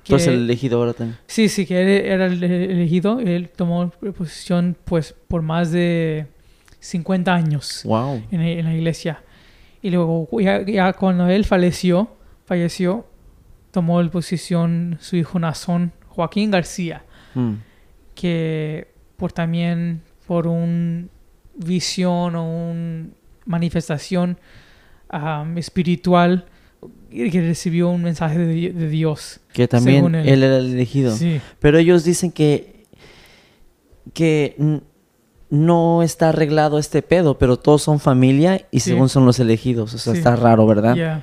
[0.04, 1.18] Tú eres el elegido ahora también.
[1.28, 3.20] Sí, sí, que él era el elegido.
[3.20, 6.28] Él tomó posición pues por más de
[6.80, 8.22] 50 años Wow.
[8.32, 9.22] en, en la iglesia.
[9.82, 13.06] Y luego, ya, ya cuando él falleció, falleció,
[13.72, 17.04] tomó la posición su hijo Nazón, Joaquín García,
[17.36, 17.56] Mm.
[18.16, 21.10] que por también por un
[21.56, 23.08] visión o una
[23.46, 24.38] manifestación
[25.10, 26.46] am, espiritual
[27.10, 29.40] que recibió un mensaje de, de Dios.
[29.54, 30.28] Que también él.
[30.28, 30.44] él.
[30.44, 31.16] era el elegido.
[31.16, 32.84] Sí, Pero ellos dicen que,
[34.14, 34.56] que
[35.50, 38.92] no está arreglado este pedo, pero todos son familia y Sí.
[38.92, 39.94] según son los elegidos.
[39.94, 40.20] O sea, Sí.
[40.20, 41.22] está raro, ¿verdad?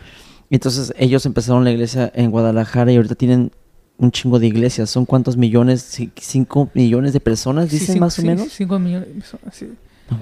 [0.51, 3.53] Entonces ellos empezaron la iglesia en Guadalajara y ahorita tienen
[3.99, 4.91] un chingo de iglesias.
[4.91, 5.99] ¿Son cuántos millones?
[5.99, 7.69] Ci- ¿Cinco millones de personas?
[7.69, 8.49] Sí, Dicen cinco- más o sí, menos.
[8.51, 9.09] cinco millones.
[9.53, 9.69] sí.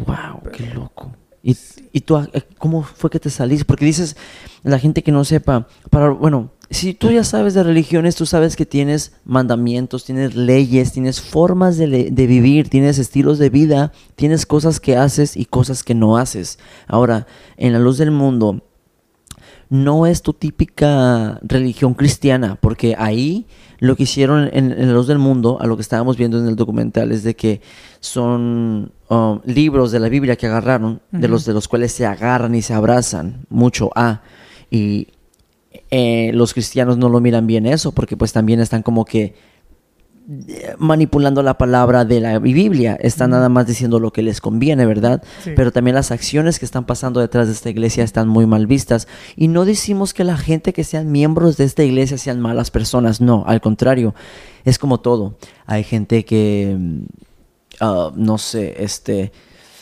[0.07, 1.13] Wow, qué loco.
[1.43, 1.57] ¿Y,
[1.93, 3.65] y tú, eh, cómo fue que te saliste?
[3.65, 4.17] Porque dices,
[4.63, 8.55] la gente que no sepa, para, bueno, si tú ya sabes de religiones, tú sabes
[8.55, 14.47] que tienes mandamientos, tienes leyes, tienes formas de, de vivir, tienes estilos de vida, tienes
[14.47, 16.59] cosas que haces y cosas que no haces.
[16.87, 17.27] Ahora,
[17.57, 18.63] en la luz del mundo,
[19.71, 23.47] no es tu típica religión cristiana, porque ahí
[23.79, 26.57] lo que hicieron en la luz del mundo, a lo que estábamos viendo en el
[26.57, 27.63] documental, es de que
[28.01, 32.55] son um, libros de la Biblia que agarraron, de los de los cuales se agarran
[32.55, 34.23] y se abrazan mucho a
[34.71, 35.09] y
[35.91, 39.35] eh, los cristianos no lo miran bien eso, porque pues también están como que
[40.49, 44.87] eh, manipulando la palabra de la Biblia, están nada más diciendo lo que les conviene,
[44.87, 45.23] ¿verdad?
[45.43, 45.51] Sí.
[45.57, 49.09] Pero también las acciones que están pasando detrás de esta iglesia están muy mal vistas.
[49.35, 53.21] Y no decimos que la gente que sean miembros de esta iglesia sean malas personas,
[53.21, 54.15] no, al contrario,
[54.65, 55.35] es como todo.
[55.67, 56.77] Hay gente que,
[57.81, 59.33] ah, no sé, este,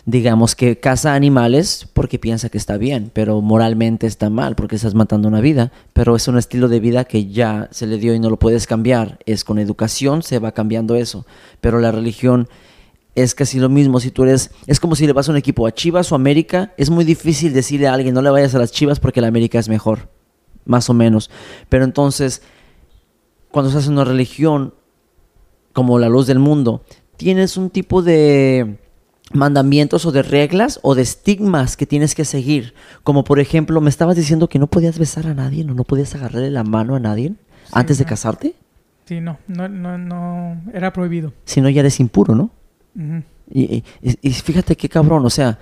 [0.08, 4.94] digamos que caza animales porque piensa que está bien, pero moralmente está mal porque estás
[4.94, 5.70] matando una vida.
[5.92, 8.66] Pero es un estilo de vida que ya se le dio y no lo puedes
[8.66, 9.18] cambiar.
[9.26, 11.26] Es con educación se va cambiando eso.
[11.60, 12.48] Pero la religión
[13.14, 14.00] es casi lo mismo.
[14.00, 16.72] Si tú eres, es como si le vas a un equipo a Chivas o América,
[16.78, 19.58] es muy difícil decirle a alguien no le vayas a las Chivas porque la América
[19.58, 20.08] es mejor,
[20.64, 21.30] más o menos.
[21.68, 22.40] Pero entonces,
[23.50, 24.72] cuando estás en una religión
[25.74, 26.82] como la luz del mundo,
[27.18, 28.78] tienes un tipo de
[29.34, 32.72] mandamientos o de reglas o de estigmas que tienes que seguir.
[33.02, 36.14] Como por ejemplo, me estabas diciendo que no podías besar a nadie, no, no podías
[36.14, 37.34] agarrarle la mano a nadie
[37.72, 38.54] antes de casarte,
[39.04, 41.32] Sí, no, no, no, no, era prohibido.
[41.46, 42.50] si no ya eres impuro, ¿no?
[43.50, 43.84] Y, y-
[44.22, 45.58] y fíjate qué cabrón, o sea,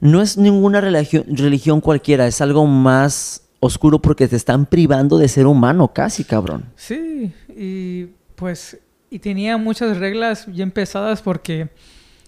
[0.00, 5.26] no es ninguna religión, religión cualquiera, es algo más oscuro porque te están privando de
[5.28, 6.66] ser humano casi, cabrón.
[6.76, 8.78] Sí, y pues,
[9.16, 11.68] y tenía muchas reglas bien pesadas porque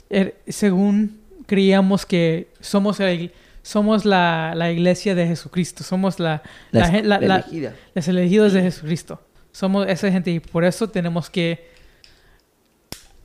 [0.08, 3.30] er- según creíamos que somos, el-
[3.62, 7.74] somos la, la iglesia de Jesucristo, somos la, la, La, la- elegida.
[7.94, 9.20] los elegidos de Jesucristo.
[9.52, 11.68] Somos esa gente y por eso tenemos que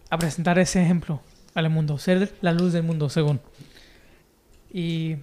[0.10, 1.22] a presentar ese ejemplo
[1.54, 3.40] al mundo, ser la luz del mundo, según.
[4.74, 5.16] Y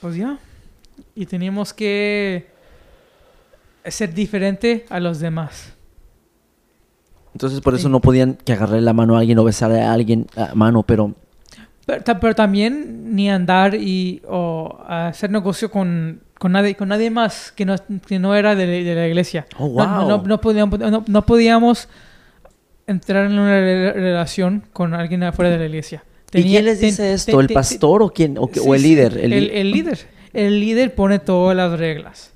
[0.00, 0.38] pues ya,
[1.14, 2.46] y teníamos que
[3.84, 5.74] ser diferente a los demás.
[7.34, 10.26] Entonces por eso no podían que agarrarle la mano a alguien o besar a alguien
[10.36, 11.14] a mano, pero
[11.86, 17.50] Pero, pero también ni andar y o hacer negocio con, con, nadie, con nadie más
[17.52, 17.74] que no,
[18.06, 19.46] que no era de, de la iglesia.
[19.58, 20.08] Oh, No- no, wow.
[20.08, 21.88] no, no podíamos, no, podíamos
[22.86, 26.04] entrar en una re- relación con alguien afuera de la iglesia.
[26.28, 27.40] ¿Y Tenía- quién les ten- dice ten- esto?
[27.40, 28.36] ¿El ten- pastor o quién?
[28.38, 29.18] O, sí, o el líder?
[29.18, 29.98] El, El, el líder.
[30.32, 32.32] El líder pone todas las reglas.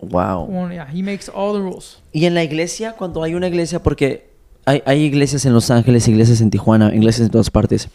[0.00, 0.68] Wow.
[0.70, 2.00] Yeah, he makes all the rules.
[2.12, 4.27] Y en la iglesia, cuando hay una iglesia, porque
[4.68, 7.88] hay, hay iglesias en Los Ángeles, iglesias en Tijuana, iglesias en todas partes.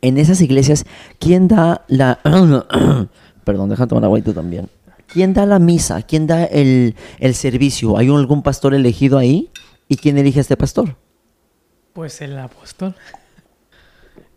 [0.00, 0.84] En esas iglesias,
[1.18, 2.20] ¿quién da la...
[3.44, 4.68] Perdón, déjame tomar agüita también.
[5.06, 6.02] ¿Quién da la misa?
[6.02, 7.96] ¿Quién da el, el servicio?
[7.96, 9.50] ¿Hay algún pastor elegido ahí?
[9.88, 10.96] ¿Y quién elige a este pastor?
[11.94, 12.94] Pues el apóstol.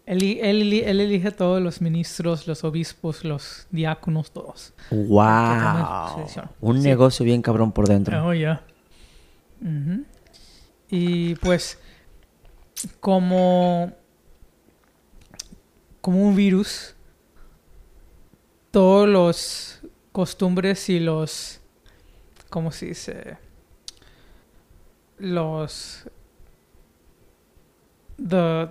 [0.05, 4.73] Él, él, él elige a todos los ministros, los obispos, los diáconos, todos.
[4.89, 6.25] ¡Wow!
[6.61, 6.87] Un Sí.
[6.87, 8.25] negocio bien cabrón por dentro.
[8.27, 8.63] Oh, ya.
[9.61, 10.03] Ujú.
[10.91, 11.79] Y pues,
[12.99, 13.93] como,
[16.01, 16.95] como un virus,
[18.71, 19.79] todos los
[20.11, 21.61] costumbres y los,
[22.49, 23.37] ¿cómo se dice?
[25.17, 26.03] Los,
[28.17, 28.69] the,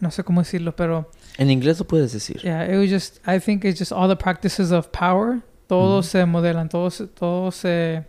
[0.00, 2.42] no sé cómo decirlo, pero En inglés lo puedes decir.
[2.42, 3.20] Yeah, it was just.
[3.24, 5.40] I think it's just all the practices of power.
[5.68, 8.04] Todos se modelan, todos, todos se.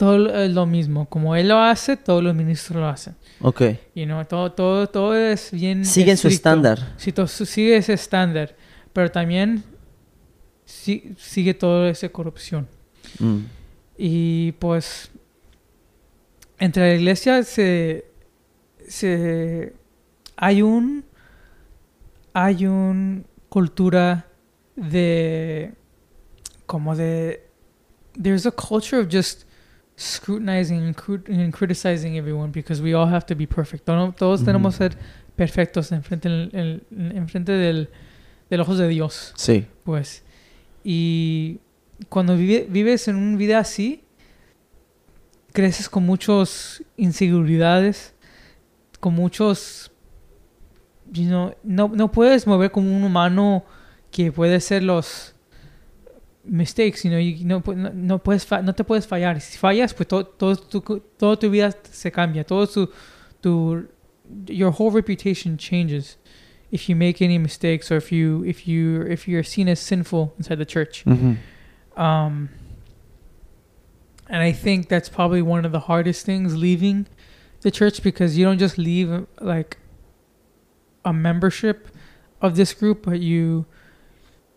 [0.00, 1.06] Todo es lo mismo.
[1.10, 3.14] Como él lo hace, todos los ministros lo hacen.
[3.42, 3.60] Ok.
[3.94, 5.84] You know, todo, todo, todo es bien.
[5.84, 6.94] Siguen su estándar.
[6.96, 8.56] Sí, todo sigue ese estándar.
[8.94, 9.62] Pero también
[10.64, 12.66] si- sigue toda esa corrupción.
[13.18, 13.40] Mm.
[13.98, 15.10] Y pues.
[16.58, 18.06] Entre la iglesia se.
[18.88, 19.74] se
[20.34, 21.04] hay un.
[22.32, 24.26] hay una cultura
[24.76, 25.74] de
[26.64, 27.46] como de
[28.22, 29.42] there's a culture of just
[30.00, 30.94] scrutinizing
[31.28, 33.84] and, criticizing everyone because we all have to be perfect.
[33.84, 34.46] Todos, todos Ujú.
[34.46, 34.98] tenemos que ser
[35.36, 36.50] perfectos en frente, del,
[36.90, 37.88] en, en frente del,
[38.48, 39.66] del ojos de Dios, Sí.
[39.84, 40.22] pues.
[40.82, 41.58] Y
[42.08, 44.02] cuando vive- vives en una vida así,
[45.52, 48.14] creces con muchas inseguridades,
[49.00, 49.90] con muchos...
[51.12, 53.64] you know, no, no puedes mover como un humano
[54.10, 55.34] que puede hacer los
[56.44, 59.40] mistakes, you know, you- no, no, no puedes fa- no te puedes fallar.
[59.40, 60.80] Si fallas, pues todo, todo tu,
[61.18, 62.44] toda tu vida se cambia.
[62.44, 62.88] Todo tu,
[63.42, 63.88] tu
[64.48, 66.16] your whole reputation changes
[66.70, 70.32] if you make any mistakes or if you if you if you're seen as sinful
[70.38, 71.04] inside the church.
[71.04, 71.36] Ujú.
[71.96, 72.48] Um,
[74.28, 77.06] and I think that's probably one of the hardest things leaving
[77.62, 79.78] the church because you don't just leave like
[81.04, 81.88] a membership
[82.40, 83.66] of this group, but you,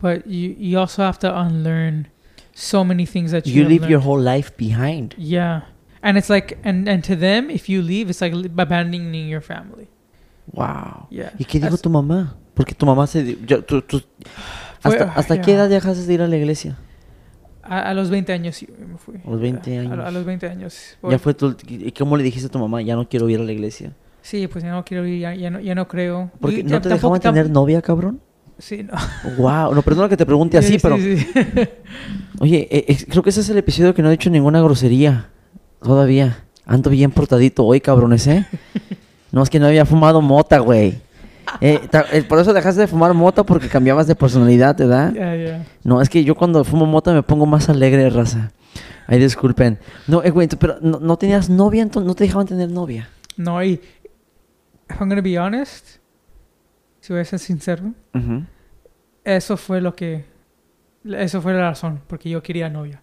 [0.03, 2.07] but you you also have to unlearn
[2.53, 4.03] so many things that you, You leave your learned.
[4.05, 5.15] whole life behind.
[5.17, 5.61] yeah,
[6.03, 9.87] and it's like and and to them, if you leave, it's like abandoning your family.
[10.51, 11.07] Wow.
[11.09, 11.31] Yeah.
[11.39, 12.35] ¿Y qué dijo tu mamá?
[12.53, 13.37] Porque tu mamá se...
[13.47, 14.03] yo- tú- tú-
[14.81, 15.41] Fue- ¿Hasta, hasta ya.
[15.41, 16.77] qué edad dejaste de ir a la iglesia?
[17.63, 19.15] A, a los 20 años sí me fui.
[19.25, 20.05] A los 20 Yeah, a- años.
[20.05, 20.97] A, los 20 años.
[21.09, 21.55] Ya fue tu...
[21.67, 22.81] ¿Y cómo le dijiste a tu mamá?
[22.81, 23.93] Ya no quiero ir a la iglesia.
[24.21, 26.29] Sí, pues ya no quiero ir, ya, ya no, ya no creo.
[26.41, 28.19] Porque Y no te tampoco- dejaban tener novia, cabrón.
[28.57, 28.93] Sí, no.
[29.37, 29.73] Wow.
[29.73, 30.97] No, perdona que te pregunte así, Sí, pero...
[30.97, 31.27] sí, sí.
[32.39, 35.29] Oye, eh, eh, creo que ese es el episodio que no he dicho ninguna grosería.
[35.81, 36.43] Todavía.
[36.65, 38.45] Ando bien portadito hoy, cabrones, ¿eh?
[39.31, 41.01] No, es que no había fumado mota, güey.
[41.59, 41.79] Eh,
[42.11, 45.13] eh, por eso dejaste de fumar mota porque cambiabas de personalidad, ¿verdad?
[45.13, 45.65] Ya, ya.
[45.83, 48.51] No, es que yo cuando fumo mota me pongo más alegre, raza.
[49.07, 49.77] Ay, disculpen.
[50.07, 53.09] No, eh, güey, pero no, no tenías novia, entonces no te dejaban tener novia.
[53.35, 53.73] No, y
[54.89, 55.97] if I'm gonna be honest,
[57.03, 57.93] si voy a ser sincero,
[59.25, 60.25] eso fue lo que,
[61.05, 63.01] eso fue la razón, porque yo quería novia.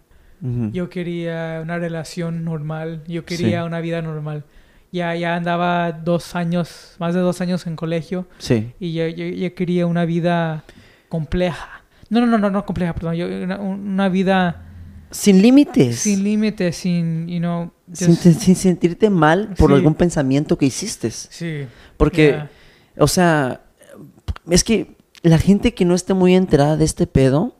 [0.71, 3.67] Yo quería una relación normal, yo quería Sí.
[3.67, 4.43] una vida normal.
[4.91, 8.73] Ya, ya andaba dos años, más de dos años en colegio Sí.
[8.79, 10.63] y yo, yo, yo quería una vida
[11.09, 11.83] compleja.
[12.09, 13.13] No, no, no, no, no compleja, perdón.
[13.17, 14.63] Yo, una, una vida
[15.11, 15.99] Sin límites.
[15.99, 18.15] sin límites, sin, you know, sin,
[18.55, 19.75] sentirte mal por Sí.
[19.75, 21.11] algún pensamiento que hiciste.
[21.11, 21.67] sí.
[21.97, 22.49] Porque, yeah.
[22.97, 23.61] o sea,
[24.49, 27.55] es que la gente que no esté muy enterada de este pedo,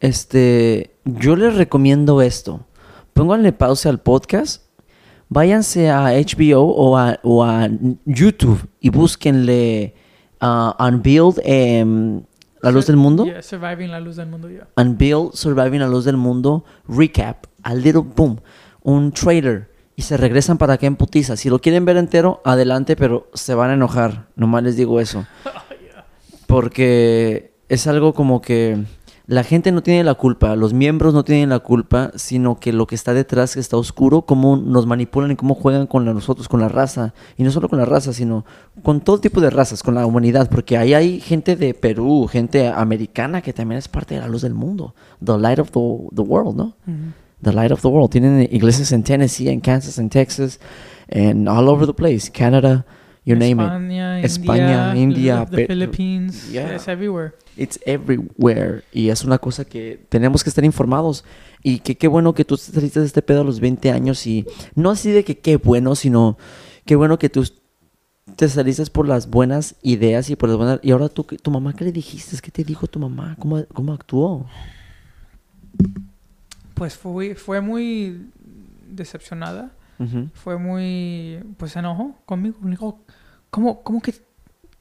[0.00, 2.66] este, yo les recomiendo esto.
[3.14, 4.62] Pónganle pausa al podcast,
[5.28, 7.68] váyanse a HBO o a, o a
[8.04, 9.94] YouTube y búsquenle
[10.40, 12.22] uh, Unveiled, em,
[12.60, 13.24] La Luz del Mundo.
[13.24, 14.68] Yeah, surviving la luz del mundo, yeah.
[14.76, 18.40] Unveiled, Surviving La Luz del Mundo, Recap, a little boom,
[18.82, 19.68] un trailer.
[19.96, 21.36] Y se regresan para acá en putiza.
[21.36, 24.28] Si lo quieren ver entero, adelante, pero se van a enojar.
[24.36, 25.26] Nomás les digo eso.
[26.48, 28.82] Porque es algo como que
[29.26, 32.86] la gente no tiene la culpa, los miembros no tienen la culpa, sino que lo
[32.86, 36.48] que está detrás, que está oscuro, cómo nos manipulan y cómo juegan con la- nosotros,
[36.48, 37.12] con la raza.
[37.36, 38.46] Y no solo con la raza, sino
[38.82, 40.48] con todo tipo de razas, con la humanidad.
[40.50, 44.40] Porque ahí hay gente de Perú, gente americana que también es parte de la luz
[44.40, 44.94] del mundo.
[45.22, 45.80] The light of the,
[46.16, 46.74] the world, ¿no?
[47.42, 48.08] The light of the world.
[48.10, 50.58] Tienen iglesias en Tennessee, en Kansas, en Texas,
[51.14, 52.30] and all over the place.
[52.32, 52.86] Canada,
[53.28, 54.24] you name it.
[54.24, 56.74] España, India, the, Philippines, Yeah.
[56.74, 57.34] it's everywhere.
[57.56, 58.84] It's everywhere.
[58.92, 61.24] Y es una cosa que tenemos que estar informados.
[61.62, 64.26] Y que qué bueno que tú te saliste de este pedo a los 20 años.
[64.26, 66.38] Y no así de que qué bueno, sino
[66.84, 67.44] qué bueno que tú
[68.36, 70.80] te saliste por las buenas ideas y por las buenas...
[70.82, 72.36] Y ahora tú, ¿tu mamá qué le dijiste?
[72.40, 73.36] ¿Qué te dijo tu mamá?
[73.38, 74.46] ¿Cómo, cómo actuó?
[76.74, 78.30] Pues fue, fue muy
[78.88, 80.28] decepcionada, Ujú.
[80.34, 82.56] fue muy, pues se enojó conmigo.
[82.60, 83.00] Me dijo,
[83.50, 84.14] ¿cómo, cómo que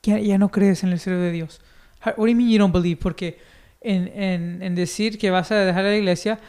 [0.04, 1.60] ya, ya no crees en el ser de Dios?
[2.06, 3.00] How- What do you mean you don't believe?
[3.02, 3.40] Porque
[3.82, 6.40] en, en, en decir que vas a dejar la iglesia,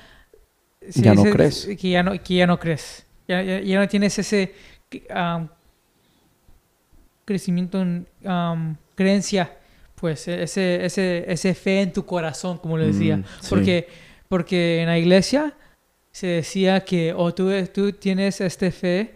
[0.89, 1.67] se Ya no crees.
[1.79, 3.05] Que ya no, que ya no crees.
[3.27, 4.55] Ya, ya, ya no tienes ese
[5.15, 5.49] um,
[7.25, 9.53] crecimiento, en, um, creencia,
[9.95, 13.19] pues ese, ese, ese fe en tu corazón, como le decía.
[13.19, 13.47] Mm, sí.
[13.51, 13.89] Porque,
[14.29, 15.53] porque en la iglesia
[16.13, 19.15] se decía que o tú, tú tienes este fe,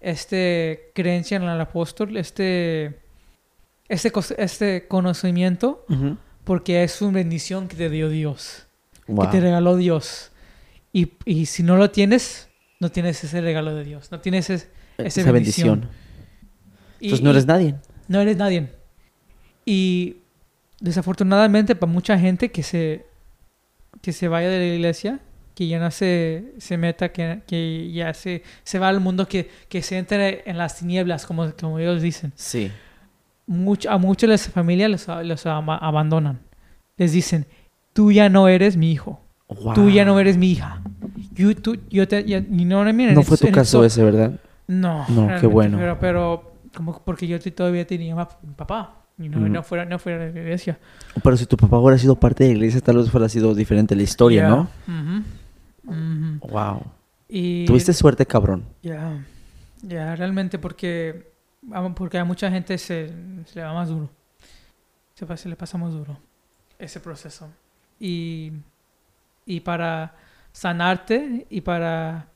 [0.00, 2.98] este creencia en el apóstol, este,
[3.88, 5.84] este, este conocimiento,
[6.44, 8.66] porque es una bendición que te dio Dios,
[9.06, 9.26] Wow.
[9.26, 10.30] que te regaló Dios.
[10.92, 12.48] Y, y si no lo tienes,
[12.80, 14.68] no tienes ese regalo de Dios, no tienes es-
[14.98, 15.80] esa Esa bendición.
[15.80, 16.04] bendición.
[17.00, 17.74] y- Entonces no eres nadie.
[18.08, 18.68] no eres nadie.
[19.64, 20.18] Y
[20.80, 23.06] desafortunadamente para mucha gente que se,
[24.02, 25.20] que se vaya de la iglesia,
[25.54, 29.48] que ya no se, se meta, que, que ya se, se va al mundo, que,
[29.68, 32.32] que se entre en las tinieblas, como, como ellos dicen.
[32.34, 32.70] Sí.
[33.46, 36.40] much- a muchas de las familias los, los ama- abandonan.
[36.96, 37.46] Les dicen,
[37.92, 39.20] tú ya no eres mi hijo,
[39.74, 40.80] tú ya no eres mi hija.
[41.34, 43.14] You- tú- yo te, ya- you know what I mean?
[43.14, 44.40] No fue tu caso so- ese, ¿verdad?
[44.66, 45.76] No, No, qué bueno.
[45.78, 49.00] Pero, pero como porque yo todavía tenía a mi papá.
[49.16, 50.76] Y no, no, fuera, no fuera de la iglesia.
[51.22, 53.94] Pero si tu papá hubiera sido parte de la iglesia, tal vez fuera sido diferente
[53.94, 54.48] la historia, Yeah.
[54.48, 54.68] ¿no?
[55.84, 56.82] Wow.
[57.28, 58.64] Y Tuviste suerte, cabrón.
[58.82, 59.24] Ya,
[59.82, 61.32] ya, realmente porque,
[61.96, 63.08] porque a mucha gente se,
[63.46, 64.08] se le va más duro.
[65.14, 66.18] Se, le pasa más duro
[66.78, 67.48] ese proceso.
[68.00, 68.52] Y,
[69.46, 70.14] y para
[70.52, 72.28] sanarte y para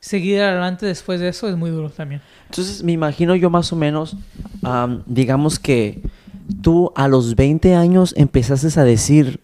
[0.00, 2.20] seguir adelante después de eso es muy duro también.
[2.46, 4.16] Entonces, me imagino yo más o menos,
[4.62, 6.02] am, digamos que
[6.62, 9.40] tú a los 20 años empezaste a decir,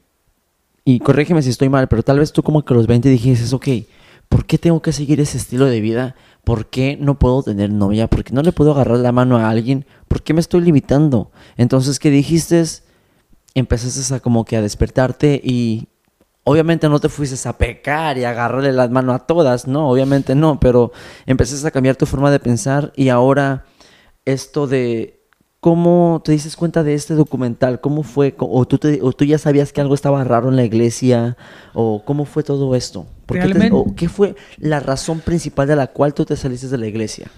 [0.84, 3.68] y corrígeme si estoy mal, pero tal vez tú como que los 20 dijiste, ok,
[4.28, 6.14] ¿por qué tengo que seguir ese estilo de vida?
[6.44, 8.08] ¿Por qué no puedo tener novia?
[8.08, 9.86] ¿Por qué no le puedo agarrar la mano a alguien?
[10.08, 11.30] ¿Por qué me estoy limitando?
[11.56, 12.62] Entonces, ¿qué dijiste?
[13.54, 15.88] Empezaste a como que a despertarte y
[16.44, 20.34] obviamente no te fuiste a pecar y a agarrarle las manos a todas, no, obviamente
[20.34, 20.92] no, pero
[21.24, 23.64] empezaste a cambiar tu forma de pensar y ahora
[24.24, 25.13] esto de
[25.64, 29.38] cómo te dices cuenta de este documental, cómo fue, o tú, te- o tú ya
[29.38, 31.38] sabías que algo estaba raro en la iglesia,
[31.72, 35.74] o cómo fue todo esto, ¿Por qué, te- o qué fue la razón principal de
[35.76, 37.30] la cual tú te saliste de la iglesia.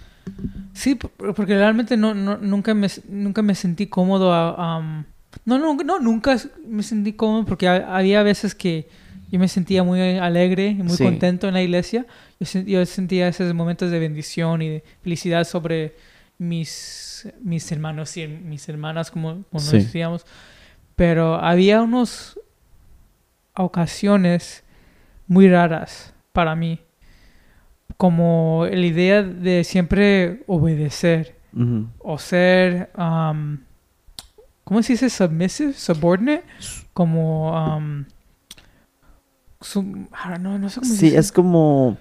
[0.75, 4.33] Sí, porque realmente no, no- nunca, me, nunca me sentí cómodo.
[4.33, 5.05] a- am,
[5.45, 8.89] no, no, no, nunca me sentí cómodo porque ha- había veces que
[9.31, 11.05] yo me sentía muy alegre y muy Sí.
[11.05, 12.07] contento en la iglesia.
[12.41, 15.95] Yo, yo sentía esos momentos de bendición y de felicidad sobre
[16.39, 17.06] mis,
[17.41, 19.77] mis hermanos y mis hermanas, como, como Sí.
[19.77, 20.27] nos decíamos.
[20.97, 22.39] Pero había unas
[23.55, 24.65] ocasiones
[25.27, 26.81] muy raras para mí
[27.97, 31.35] como la idea de siempre obedecer
[32.01, 33.57] o ser, um,
[34.65, 35.09] ¿cómo se dice?
[35.09, 36.45] Submissive, subordinate,
[36.93, 38.05] como, um,
[40.13, 41.19] ah, no, no sé cómo se Sí, dice.
[41.19, 41.97] es como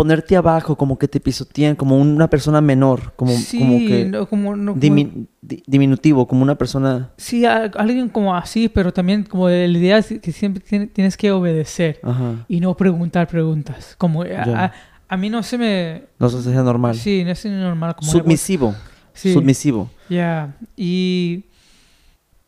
[0.00, 4.26] ponerte abajo, como que te pisotean, como una persona menor, como, sí, como que no,
[4.26, 7.10] como, no, como- dimi- di- diminutivo, como una persona...
[7.18, 11.16] sí, a- alguien como así, pero también como la idea es que siempre tiene- tienes
[11.18, 12.46] que obedecer Ajá.
[12.48, 13.94] y no preguntar preguntas.
[13.98, 14.72] Como a, Ya.
[15.08, 16.94] a- mí no se me, No se hace normal.
[16.94, 17.94] sí, no es normal.
[17.96, 18.74] Como Submisivo.
[19.12, 19.34] Sí.
[19.34, 19.90] Submisivo.
[20.08, 21.44] Ya, y,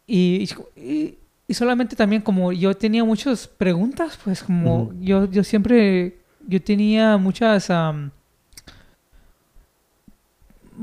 [0.06, 1.14] y, y,
[1.48, 7.16] y solamente también como yo tenía muchas preguntas, pues como yo, yo siempre, yo tenía
[7.16, 8.10] muchas am,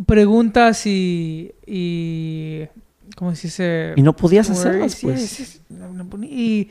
[0.06, 2.68] preguntas y, y,
[3.16, 3.94] ¿cómo se dice?
[3.96, 5.38] Y no podías hacerlas, pues.
[5.38, 6.70] yes, yes, y,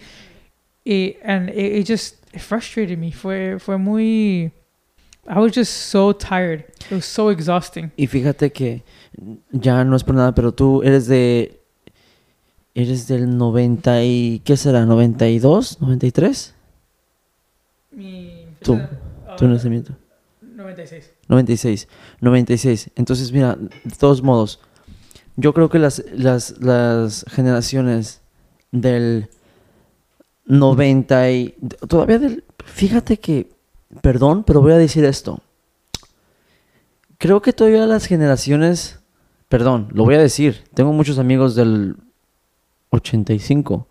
[0.84, 4.52] y, and it, it just it frustrated me, fue, fue muy,
[5.26, 7.92] I was just so tired, it was so exhausting.
[7.96, 8.82] Y fíjate que
[9.50, 11.54] ya no es por nada, pero tú eres de...
[12.74, 14.40] Eres del 90 y...
[14.44, 14.84] ¿Qué será?
[14.84, 15.78] ¿92?
[15.80, 16.52] ¿93?
[17.90, 18.78] Mi Tú,
[19.36, 19.94] Tu nacimiento.
[20.40, 21.12] 96.
[21.28, 21.88] 96.
[22.20, 22.90] 96.
[22.96, 24.60] Entonces, mira, de todos modos,
[25.36, 28.22] yo creo que las, las, las generaciones
[28.72, 29.28] del
[30.46, 31.54] 90 y...
[31.86, 32.44] Todavía del...
[32.64, 33.50] Fíjate que...
[34.02, 35.40] Perdón, pero voy a decir esto.
[37.18, 39.00] Creo que todavía las generaciones...
[39.48, 40.64] Perdón, lo voy a decir.
[40.74, 41.96] Tengo muchos amigos del
[42.90, 43.88] 85,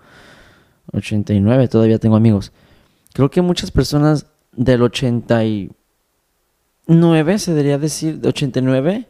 [0.94, 2.52] 89, todavía tengo amigos.
[3.14, 9.08] Creo que muchas personas del 89, se debería decir, de 89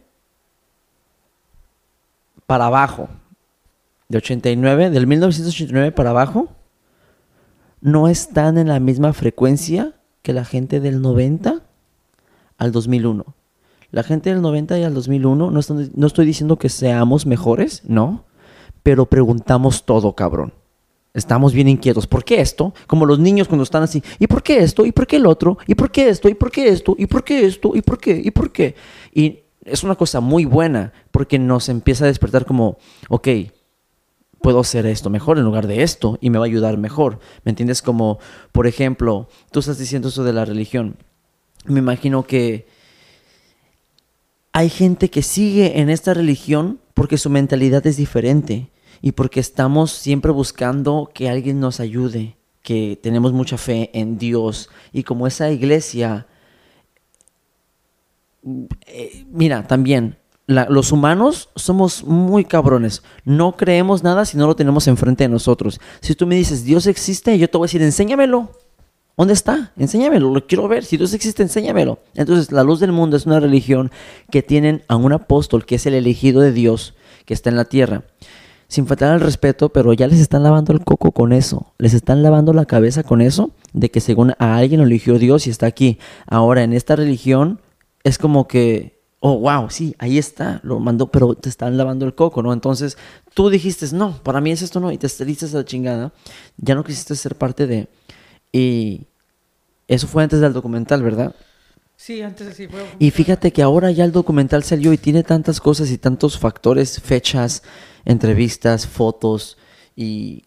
[2.46, 3.08] para abajo.
[4.08, 6.48] De 89, del 1989 para abajo,
[7.80, 9.92] no están en la misma frecuencia
[10.22, 11.62] que la gente del 90
[12.56, 13.24] al 2001.
[13.90, 17.82] La gente del 90 y al 2001, no, están- no estoy diciendo que seamos mejores,
[17.84, 18.24] no,
[18.82, 20.52] pero preguntamos todo, cabrón.
[21.18, 22.06] Estamos bien inquietos.
[22.06, 22.72] ¿Por qué esto?
[22.86, 24.02] Como los niños cuando están así.
[24.18, 24.86] ¿Y por qué esto?
[24.86, 25.58] ¿Y por qué el otro?
[25.66, 26.28] ¿Y por qué esto?
[26.28, 26.94] ¿Y por qué esto?
[26.96, 27.72] ¿Y por qué esto?
[27.74, 28.20] ¿Y por qué?
[28.24, 28.74] ¿Y por qué?
[29.12, 33.28] Y es una cosa muy buena porque nos empieza a despertar como, ok,
[34.40, 37.18] puedo hacer esto mejor en lugar de esto y me va a ayudar mejor.
[37.44, 37.82] ¿Me entiendes?
[37.82, 38.18] Como,
[38.52, 40.96] por ejemplo, tú estás diciendo eso de la religión.
[41.64, 42.66] Me imagino que
[44.52, 49.92] hay gente que sigue en esta religión porque su mentalidad es diferente y porque estamos
[49.92, 55.50] siempre buscando que alguien nos ayude, que tenemos mucha fe en Dios y como esa
[55.50, 56.26] iglesia,
[58.86, 64.88] eh, mira, también los humanos somos muy cabrones, no creemos nada si no lo tenemos
[64.88, 65.78] enfrente de nosotros.
[66.00, 68.50] Si tú me dices Dios existe, yo te voy a decir enséñamelo.
[69.18, 69.72] ¿Dónde está?
[69.76, 70.84] Enséñamelo, lo quiero ver.
[70.84, 71.98] Si Dios existe, enséñamelo.
[72.14, 73.90] Entonces, la luz del mundo es una religión
[74.30, 76.94] que tienen a un apóstol que es el elegido de Dios,
[77.26, 78.04] que está en la tierra.
[78.68, 81.72] Sin faltar al respeto, pero ya les están lavando el coco con eso.
[81.78, 85.46] Les están lavando la cabeza con eso de que según a alguien lo eligió Dios
[85.46, 85.98] y está aquí.
[86.26, 87.62] Ahora, en esta religión
[88.04, 92.14] es como que, oh, wow, sí, ahí está, lo mandó, pero te están lavando el
[92.14, 92.52] coco, ¿no?
[92.52, 92.98] Entonces
[93.32, 96.12] tú dijiste, no, para mí es esto no, y te saliste a la chingada.
[96.58, 97.88] Ya no quisiste ser parte de...
[98.52, 99.06] Y
[99.86, 101.34] eso fue antes del documental, ¿verdad?
[101.96, 102.68] Sí, antes sí.
[102.68, 106.38] Fue, Y fíjate que ahora ya el documental salió y tiene tantas cosas y tantos
[106.38, 107.62] factores, fechas,
[108.04, 109.58] entrevistas, fotos
[109.96, 110.44] y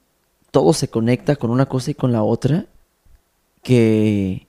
[0.52, 2.66] todo se conecta con una cosa y con la otra
[3.64, 4.48] que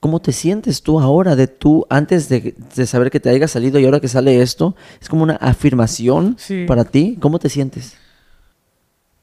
[0.00, 3.78] ¿cómo te sientes tú ahora de tú antes de, de saber que te haya salido
[3.78, 4.74] y ahora que sale esto?
[5.00, 6.64] Es como una afirmación Sí.
[6.66, 7.16] para ti.
[7.20, 7.96] ¿Cómo te sientes?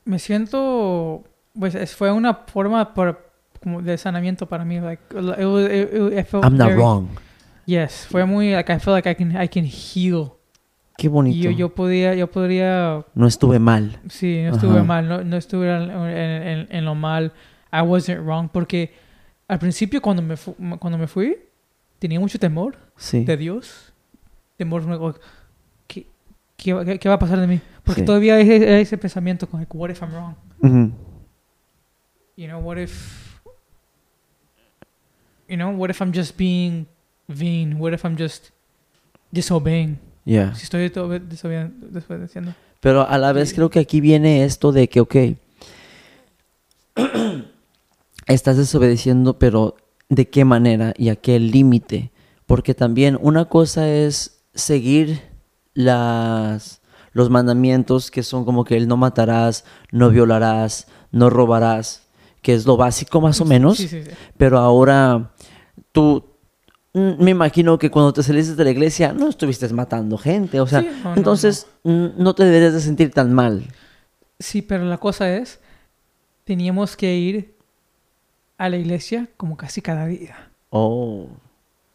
[0.06, 1.24] Me siento,
[1.58, 3.30] pues es- fue una forma por,
[3.62, 4.80] como de sanamiento para mí.
[4.80, 5.38] Like, it was,
[5.72, 7.08] it- it- I felt I'm not very- wrong.
[7.68, 10.32] Yes, fue muy, like, I feel like I can, I can heal.
[11.02, 11.36] Qué bonito.
[11.36, 14.00] Y yo, yo podía, yo podría, No estuve mal.
[14.08, 14.84] sí, no estuve Ajá.
[14.84, 17.34] mal, no, no estuve en, en- en- lo mal.
[17.74, 18.94] I wasn't wrong porque
[19.48, 21.40] al principio cuando me, fu- cuando me fui
[21.98, 23.24] tenía mucho temor Sí.
[23.24, 23.92] de Dios.
[24.58, 25.20] Temor,
[25.88, 26.06] ¿qué,
[26.56, 27.60] qué, va- qué va a pasar de mí?
[27.84, 28.06] Porque Sí.
[28.06, 30.36] todavía hay ese, hay ese pensamiento como, like, what if I'm wrong?
[30.62, 30.92] Ujú.
[32.38, 33.40] You know, what if,
[35.50, 36.86] you know, what if I'm just being
[37.28, 37.80] vain?
[37.80, 38.52] What if I'm just
[39.32, 39.98] disobeying?
[40.26, 40.54] Yeah.
[40.56, 42.54] Si estoy desobe- desobe- desobedeciendo.
[42.80, 45.16] Pero a la vez creo que aquí viene esto de que, ok,
[48.28, 49.76] estás desobedeciendo, pero
[50.10, 52.12] ¿de qué manera y a qué límite?
[52.46, 55.22] Porque también una cosa es seguir
[55.74, 56.82] las,
[57.14, 62.08] los mandamientos que son como que el no matarás, no violarás, no robarás,
[62.42, 63.78] que es lo básico más o menos.
[63.78, 64.10] Sí, sí, sí.
[64.38, 65.32] Pero ahora
[65.92, 66.26] tú,
[66.94, 70.82] me imagino que cuando te saliste de la iglesia no estuviste matando gente, o sea,
[70.82, 73.64] Sí, no, no, entonces mm, no te deberías de sentir tan mal.
[74.40, 75.60] Sí, pero la cosa es,
[76.44, 77.56] teníamos que ir
[78.58, 80.50] a la iglesia como casi cada día.
[80.70, 81.28] Oh,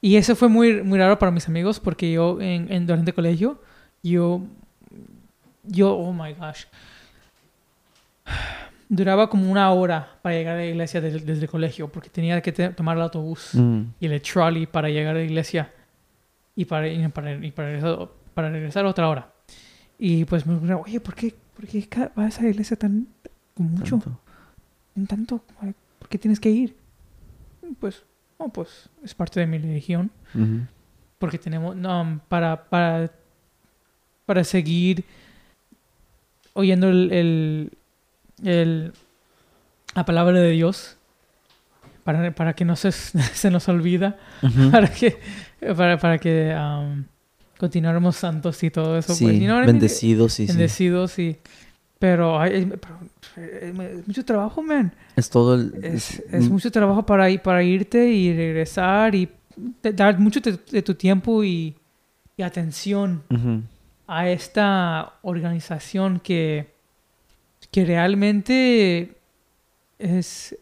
[0.00, 3.14] Y eso fue muy, muy raro para mis amigos porque yo en, en- durante el
[3.14, 3.60] colegio,
[4.02, 4.40] yo,
[5.64, 6.64] yo, oh my gosh,
[8.88, 12.40] duraba como una hora para llegar a la iglesia desde, desde el colegio porque tenía
[12.40, 15.72] que te- tomar el autobús mm, y el trolley para llegar a la iglesia
[16.54, 19.32] y para, y para, y para, regresar, para regresar otra hora.
[19.98, 23.08] Y pues me preguntaron, oye, ¿por qué, por qué vas a la iglesia tan
[23.54, 23.98] con mucho?
[23.98, 24.20] tanto.
[25.08, 25.44] Tanto,
[25.98, 26.76] ¿por qué tienes que ir?
[27.80, 28.02] Pues,
[28.38, 30.10] no, pues es parte de mi religión.
[30.34, 30.60] Ujú.
[31.18, 33.10] Porque tenemos, no, para, para,
[34.26, 35.04] para seguir
[36.52, 37.75] oyendo el, el,
[38.44, 38.92] el-
[39.94, 40.96] la palabra de Dios.
[42.04, 44.16] Para, para que no se, se nos olvida.
[44.70, 45.18] Para que,
[45.76, 47.04] para, para que um,
[47.58, 49.14] continuáramos santos y todo eso.
[49.14, 49.74] Sí, pues, you know what I mean?
[49.78, 50.52] bendecido, sí, sí.
[50.52, 51.36] Bendecidos y...
[51.98, 52.98] Pero, ay, es, pero,
[53.38, 54.94] eh, es mucho trabajo, man.
[55.16, 55.72] Es todo el...
[55.82, 56.20] Es,
[56.50, 59.30] mucho trabajo para, ir, para irte y regresar y
[59.80, 61.74] te- dar mucho de, de tu tiempo y,
[62.36, 63.22] y atención
[64.06, 66.75] a esta organización que,
[67.76, 69.18] que realmente
[69.98, 70.56] es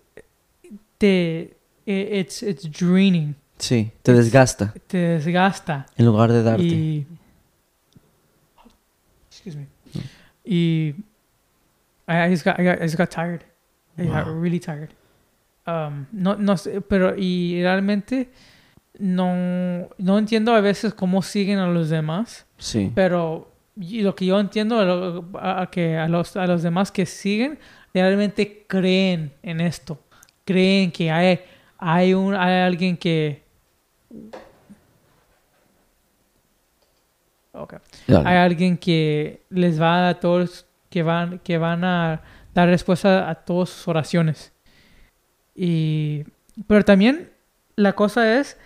[0.99, 1.57] te
[1.87, 6.65] eh, it's, it's draining Sí, te desgasta te desgasta en lugar de darte.
[6.65, 7.07] y
[9.31, 9.69] excuse me
[10.45, 10.95] y
[12.09, 13.45] I, I just got I, got, I just got tired
[13.97, 14.41] I got Wow.
[14.43, 14.91] really tired
[15.69, 18.29] um, no no sé pero y realmente
[18.99, 22.91] no no entiendo a veces cómo siguen a los demás Sí.
[22.93, 26.62] pero y lo que yo entiendo a, lo- a- a que a los a los
[26.62, 27.59] demás que siguen
[27.93, 29.99] realmente creen en esto.
[30.45, 31.41] Creen que hay
[31.79, 33.43] hay un hay alguien que
[37.53, 42.22] okay hay alguien que les va a dar todos que van que van a
[42.53, 44.53] dar respuesta a todas sus oraciones.
[45.55, 46.25] Y
[46.66, 47.31] pero también
[47.77, 48.57] la cosa es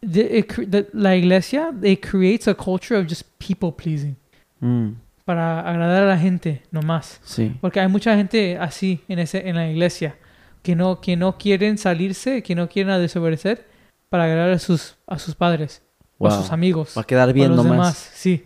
[0.00, 4.16] de- it de- la iglesia it creates a culture of just people pleasing
[4.60, 4.94] Mm,
[5.24, 7.54] para agradar a la gente nomás sí.
[7.60, 10.16] porque hay mucha gente así en ese en la iglesia
[10.62, 13.66] que no que no quieren salirse que no quieren desobedecer
[14.08, 15.82] para agradar a sus a sus padres
[16.18, 16.42] o a Wow.
[16.42, 17.70] sus amigos Va a quedar bien los nomás.
[17.72, 18.44] demás, sí.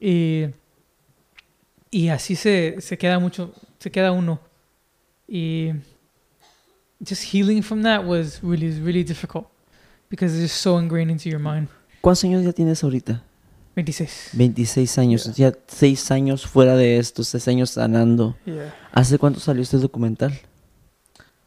[0.00, 0.46] Y,
[1.90, 4.40] y así se, se queda mucho, se queda uno.
[5.28, 5.70] Y
[7.06, 9.46] just healing from that was really, really difficult
[10.16, 11.68] because it's just so ingrained into your mind.
[12.00, 13.22] ¿Cuántos años ya tienes ahorita?
[13.76, 14.30] 26.
[14.34, 15.34] 26 años.
[15.34, 15.50] Yeah.
[15.50, 18.36] Ya 6 años fuera de esto, 6 años sanando.
[18.46, 18.72] Yeah.
[18.92, 20.32] ¿Hace cuánto salió este documental?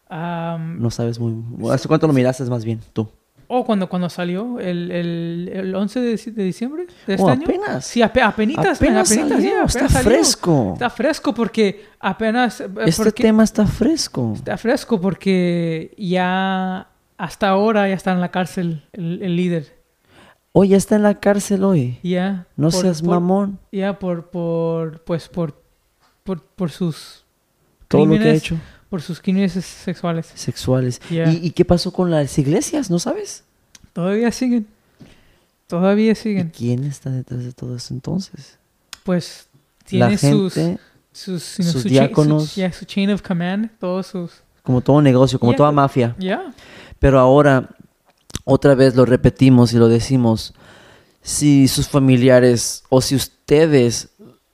[0.10, 1.36] Um, No sabes muy...
[1.72, 3.08] ¿Hace cuánto lo miraste más bien tú?
[3.50, 7.44] Oh, cuando, cuando salió, el, el, el 11 de, de diciembre de este Oh, año.
[7.46, 7.86] apenas.
[7.86, 10.10] Sí, ape- apenitas, Apenas apenitas, salió, yeah, apenas está salió.
[10.10, 10.72] fresco.
[10.74, 12.60] Está fresco porque apenas...
[12.60, 14.34] eh, Este porque- tema está fresco.
[14.36, 19.76] Está fresco porque ya hasta ahora ya está en la cárcel el, el líder.
[20.54, 22.00] Hoy está en la cárcel hoy.
[22.04, 22.48] Ya.
[22.56, 23.60] No por- seas por- mamón.
[23.72, 25.62] Ya por, por, pues por,
[26.24, 27.24] por, por sus
[27.88, 28.44] Todo lo que ha crímenes.
[28.44, 28.56] hecho.
[28.90, 30.32] por sus crímenes sexuales.
[30.34, 31.00] Sexuales.
[31.12, 31.30] Ya.
[31.32, 32.90] ¿Y, y qué pasó con las iglesias?
[32.90, 33.44] ¿No sabes?
[33.94, 34.66] Todavía siguen.
[35.68, 36.52] Todavía ¿Y siguen.
[36.56, 38.58] quién está detrás de todo eso entonces?
[39.04, 39.48] Pues
[39.90, 42.50] La tiene sus, gente, sus, know, sus su cha- diáconos.
[42.52, 44.32] su- ya, su chain of command, todos sus...
[44.64, 45.58] como todo negocio, como Ya.
[45.58, 46.16] toda mafia.
[46.20, 46.54] Ya.
[47.00, 47.70] Pero ahora,
[48.44, 50.54] otra vez lo repetimos y lo decimos.
[51.22, 54.10] Si sus familiares o si ustedes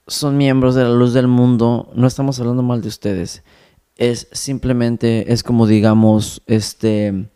[0.06, 3.42] son miembros de la luz del mundo, no estamos hablando mal de ustedes.
[3.96, 7.26] Es simplemente, es como digamos, este,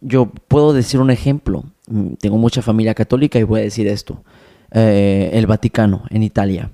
[0.00, 1.64] yo puedo decir un ejemplo.
[2.20, 4.22] Tengo mucha familia católica y voy a decir esto.
[4.70, 6.70] Eh, el Vaticano, en Italia.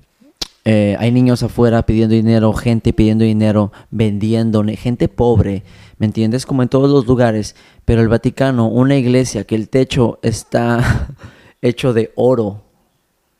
[0.67, 5.63] Eh, hay niños afuera pidiendo dinero, gente pidiendo dinero, vendiendo, gente pobre,
[5.99, 6.45] ¿me entiendes?
[6.47, 7.55] Como en todos los lugares.
[7.85, 11.09] Pero el Vaticano, una iglesia que el techo está
[11.61, 12.63] hecho de oro,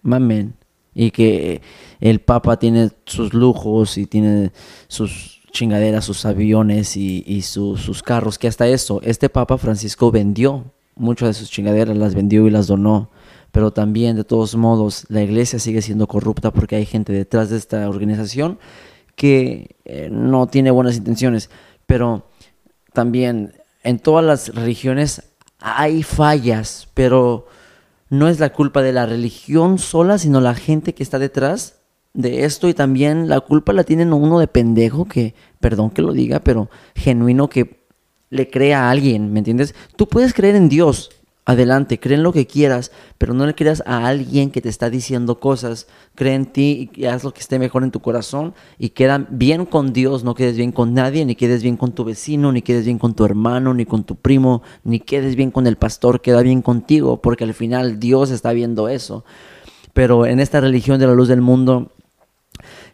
[0.03, 0.53] mamen,
[0.93, 1.61] y que
[1.99, 4.51] el Papa tiene sus lujos y tiene
[4.87, 10.11] sus chingaderas, sus aviones y, y su- sus carros, que hasta eso, este Papa Francisco
[10.11, 10.65] vendió
[10.95, 13.09] muchas de sus chingaderas, las vendió y las donó.
[13.55, 17.55] Pero también, de todos modos, la iglesia sigue siendo corrupta porque hay gente detrás de
[17.55, 18.59] esta organización
[19.15, 21.49] que eh, no tiene buenas intenciones.
[21.85, 22.27] Pero
[22.91, 25.23] también en todas las religiones
[25.59, 27.47] hay fallas, pero
[28.09, 31.79] no es la culpa de la religión sola, sino la gente que está detrás
[32.13, 36.11] de esto y también la culpa la tienen uno de pendejo que, perdón que lo
[36.11, 37.85] diga, pero genuino que
[38.29, 39.75] le crea a alguien, ¿me entiendes?
[39.95, 41.09] Tú puedes creer en Dios,
[41.45, 44.89] adelante, cree en lo que quieras, pero no le creas a alguien que te está
[44.89, 48.89] diciendo cosas, cree en ti y haz lo que esté mejor en tu corazón y
[48.89, 52.51] queda bien con Dios, no quedes bien con nadie, ni quedes bien con tu vecino,
[52.51, 55.75] ni quedes bien con tu hermano, ni con tu primo, ni quedes bien con el
[55.75, 59.23] pastor, queda bien contigo, porque al final Dios está viendo eso.
[59.93, 61.93] Pero en esta religión de la luz del mundo,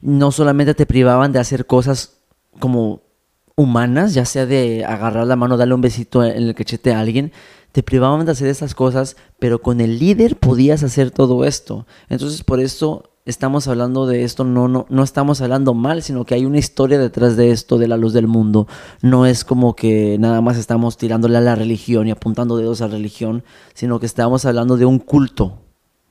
[0.01, 2.17] no solamente te privaban de hacer cosas
[2.59, 3.01] como
[3.55, 7.31] humanas, ya sea de agarrar la mano, darle un besito en el cachete a alguien,
[7.71, 11.85] te privaban de hacer esas cosas, pero con el líder podías hacer todo esto.
[12.09, 16.35] Entonces por eso estamos hablando de esto, no, no, no estamos hablando mal, sino que
[16.35, 18.67] hay una historia detrás de esto, de la luz del mundo.
[19.01, 22.87] No es como que nada más estamos tirándole a la religión y apuntando dedos a
[22.87, 23.43] la religión,
[23.73, 25.59] sino que estamos hablando de un culto,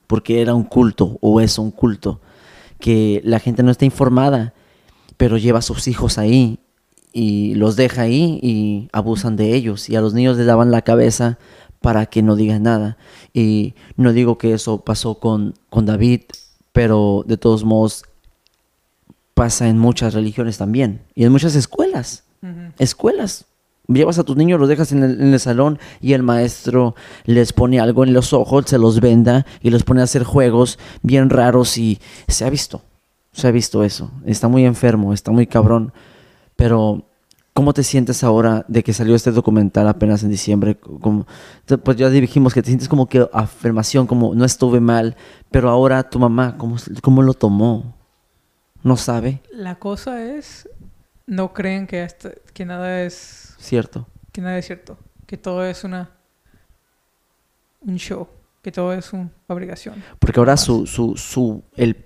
[0.07, 2.21] porque era un culto o es un culto,
[2.79, 4.55] que la gente no está informada,
[5.17, 6.61] pero lleva a sus hijos ahí
[7.13, 10.83] y los deja ahí y abusan de ellos y a los niños les daban la
[10.83, 11.39] cabeza
[11.81, 12.97] para que no digan nada.
[13.33, 16.23] Y no digo que eso pasó con, con David,
[16.73, 18.05] pero de todos modos
[19.35, 22.25] pasa en muchas religiones también y en muchas escuelas.
[22.79, 23.47] Escuelas.
[23.87, 26.95] Llevas a tus niños, los dejas en el, en el salón y el maestro
[27.25, 30.79] les pone algo en los ojos, se los venda y los pone a hacer juegos
[31.03, 31.99] bien raros y
[32.29, 32.83] se ha visto.
[33.33, 34.11] Se ha visto eso.
[34.27, 35.93] Está muy enfermo, está muy cabrón.
[36.61, 37.03] Pero,
[37.55, 40.75] ¿cómo te sientes ahora de que salió este documental apenas en diciembre?
[40.75, 41.27] Como,
[41.83, 45.17] pues ya dijimos que te sientes como que afirmación, como no estuve mal,
[45.51, 47.97] pero ahora tu mamá, ¿cómo, cómo lo tomó?
[48.83, 49.41] ¿No sabe?
[49.51, 50.69] La cosa es,
[51.27, 52.07] no creen que
[52.67, 54.07] nada es ¿Cierto?
[54.31, 56.11] que nada es cierto, que todo es una
[57.81, 58.29] un show,
[58.61, 60.05] que todo es una fabricación.
[60.19, 62.05] Porque ahora su, su, su, el,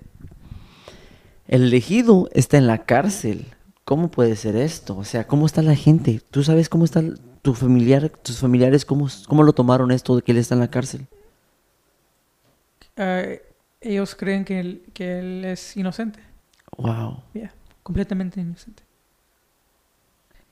[1.49, 3.47] el elegido está en la cárcel.
[3.85, 4.97] ¿Cómo puede ser esto?
[4.97, 6.21] O sea, ¿cómo está la gente?
[6.31, 7.03] ¿Tú sabes cómo está
[7.41, 10.69] tu familiar, tus familiares, cómo, cómo lo tomaron esto de que él está en la
[10.71, 11.07] cárcel?
[12.95, 13.41] Eh,
[13.81, 16.19] ellos creen que él, que él es inocente,
[16.77, 17.23] Wow.
[17.33, 18.83] ya, completamente inocente.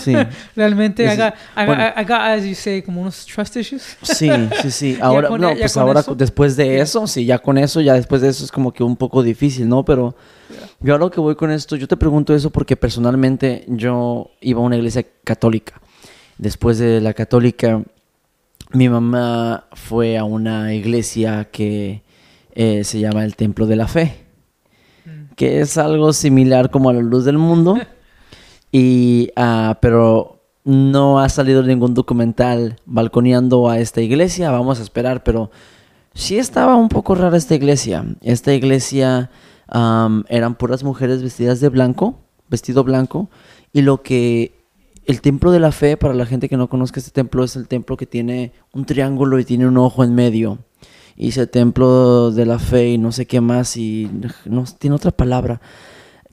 [0.00, 0.14] Sí.
[0.56, 1.84] Realmente, Es- I got, I got- bueno.
[1.96, 3.98] I got, as you say, como unos trust issues.
[4.02, 4.30] Sí,
[4.62, 4.98] sí, sí.
[5.02, 6.14] Ahora, con- no, ya pues ahora eso.
[6.14, 8.96] después de eso, sí, ya con eso, ya después de eso es como que un
[8.96, 9.84] poco difícil, ¿no?
[9.84, 10.14] Pero
[10.80, 14.60] yo a lo que voy con esto, yo te pregunto eso porque personalmente yo iba
[14.60, 15.78] a una iglesia católica.
[16.38, 17.82] Después de la católica,
[18.72, 22.02] mi mamá fue a una iglesia que
[22.52, 24.24] eh, se llama el Templo de la Fe,
[25.06, 25.34] Mm.
[25.36, 27.76] que es algo similar como a la luz del mundo.
[28.76, 34.50] Y, ah, pero no ha salido ningún documental balconeando a esta iglesia.
[34.50, 35.52] Vamos a esperar, pero
[36.12, 38.04] sí estaba un poco rara esta iglesia.
[38.20, 39.30] Esta iglesia
[40.28, 43.30] eran puras mujeres vestidas de blanco, vestido blanco,
[43.72, 44.63] y lo que
[45.06, 47.68] el templo de la fe, para la gente que no conozca este templo, es el
[47.68, 50.58] templo que tiene un triángulo y tiene un ojo en medio.
[51.16, 54.10] Y dice templo de la fe y no sé qué más, y
[54.46, 55.60] no tiene otra palabra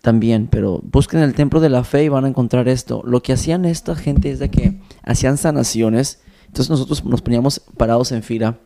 [0.01, 3.03] también, pero busquen el templo de la fe y van a encontrar esto.
[3.05, 6.21] Lo que hacían esta gente es de que hacían sanaciones.
[6.47, 8.57] Entonces nosotros nos poníamos parados en fila.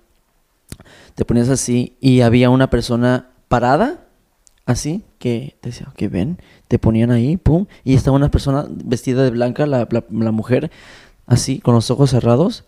[1.14, 4.05] Te ponías así y había una persona parada,
[4.66, 9.30] así, que decía, que ven, te ponían ahí, pum, y estaba una persona vestida de
[9.30, 10.72] blanca, la, la- la mujer,
[11.28, 12.66] así, con los ojos cerrados,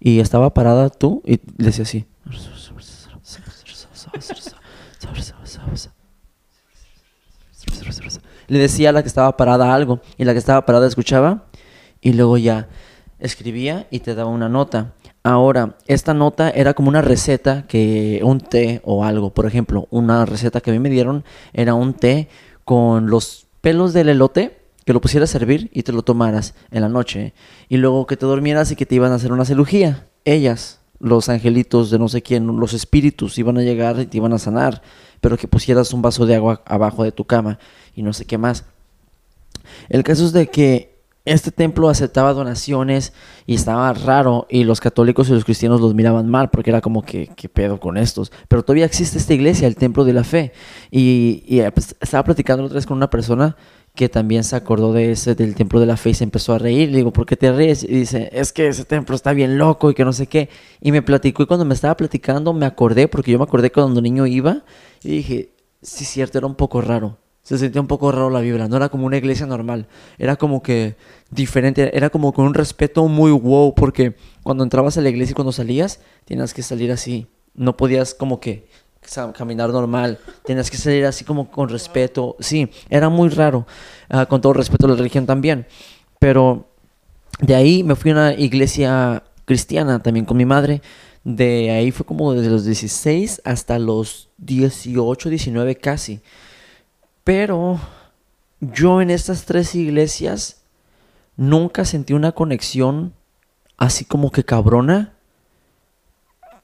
[0.00, 2.06] y estaba parada tú y le decía así.
[8.48, 11.44] Le decía a la que estaba parada algo y la que estaba parada escuchaba
[12.00, 12.68] y luego ya
[13.18, 14.94] escribía y te daba una nota.
[15.22, 20.24] Ahora, esta nota era como una receta que un té o algo, por ejemplo, una
[20.24, 22.28] receta que a mí me dieron era un té
[22.64, 26.80] con los pelos del elote que lo pusieras a servir y te lo tomaras en
[26.80, 27.34] la noche
[27.68, 30.06] y luego que te durmieras y que te iban a hacer una celugía.
[30.24, 34.32] Ellas, los angelitos de no sé quién, los espíritus iban a llegar y te iban
[34.32, 34.82] a sanar,
[35.20, 37.58] pero que pusieras un vaso de agua abajo de tu cama
[37.94, 38.64] y no sé qué más.
[39.88, 40.97] El caso es de que
[41.28, 43.12] este templo aceptaba donaciones
[43.46, 47.02] y estaba raro y los católicos y los cristianos los miraban mal porque era como
[47.02, 48.32] que, ¿qué pedo con estos?
[48.48, 50.52] Pero todavía existe esta iglesia, el templo de la fe.
[50.90, 53.56] Y, eh, pues, estaba platicando la otra vez con una persona
[53.94, 56.58] que también se acordó de ese del templo de la fe y se empezó a
[56.58, 56.90] reír.
[56.90, 57.82] Le digo, ¿por qué te ríes?
[57.82, 60.48] Y dice, es que ese templo está bien loco y que no sé qué.
[60.80, 64.00] Y me platicó y cuando me estaba platicando me acordé, porque yo me acordé cuando
[64.00, 64.62] niño iba
[65.02, 67.18] y dije, sí, cierto, era un poco raro.
[67.48, 69.86] Se sentía un poco raro la vibra, no era como una iglesia normal,
[70.18, 70.96] era como que
[71.30, 75.34] diferente, era como con un respeto muy wow, porque cuando entrabas a la iglesia y
[75.34, 78.68] cuando salías, tenías que salir así, no podías como que
[79.32, 83.66] caminar normal, tenías que salir así como con respeto, sí, era muy raro,
[84.10, 85.66] ah, con todo respeto a la religión también,
[86.18, 86.68] pero
[87.40, 90.82] de ahí me fui a una iglesia cristiana también con mi madre.
[91.24, 96.20] De ahí fue como desde los 16 hasta los 18, 19 casi.
[97.28, 97.78] Pero
[98.58, 100.62] yo en estas tres iglesias
[101.36, 103.12] nunca sentí una conexión
[103.76, 105.12] así como que cabrona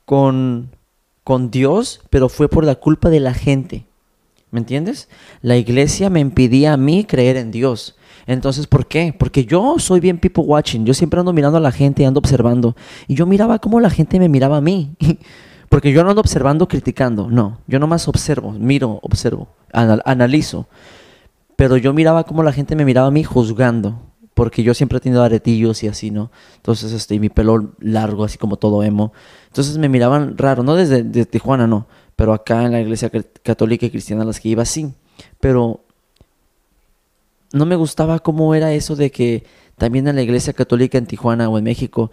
[0.07, 0.71] con,
[1.23, 3.85] con Dios, pero fue por la culpa de la gente.
[4.53, 5.11] ¿Me entiendes?
[5.43, 7.99] La iglesia me impedía a mí creer en Dios.
[8.27, 9.15] Entonces, ¿por qué?
[9.19, 10.87] Porque yo soy bien people watching.
[10.87, 12.75] Yo siempre ando mirando a la gente y ando observando.
[13.07, 14.97] Y yo miraba cómo la gente me miraba a mí.
[15.69, 17.29] Porque yo no ando observando, criticando.
[17.29, 20.67] No, yo nomás observo, miro, observo, anal- analizo.
[21.57, 24.01] Pero yo miraba cómo la gente me miraba a mí juzgando.
[24.35, 26.33] Porque yo siempre he tenido aretillos y así, ¿no?
[26.57, 29.13] Entonces, este, y mi pelo largo, así como todo emo.
[29.47, 31.87] Entonces me miraban raro, no desde de Tijuana, no.
[32.17, 33.13] Pero acá en la iglesia
[33.45, 34.93] católica y cristiana a las que iba, sí.
[35.39, 35.81] Pero
[37.53, 39.45] no me gustaba cómo era eso de que
[39.79, 42.11] también en la iglesia católica en Tijuana o en México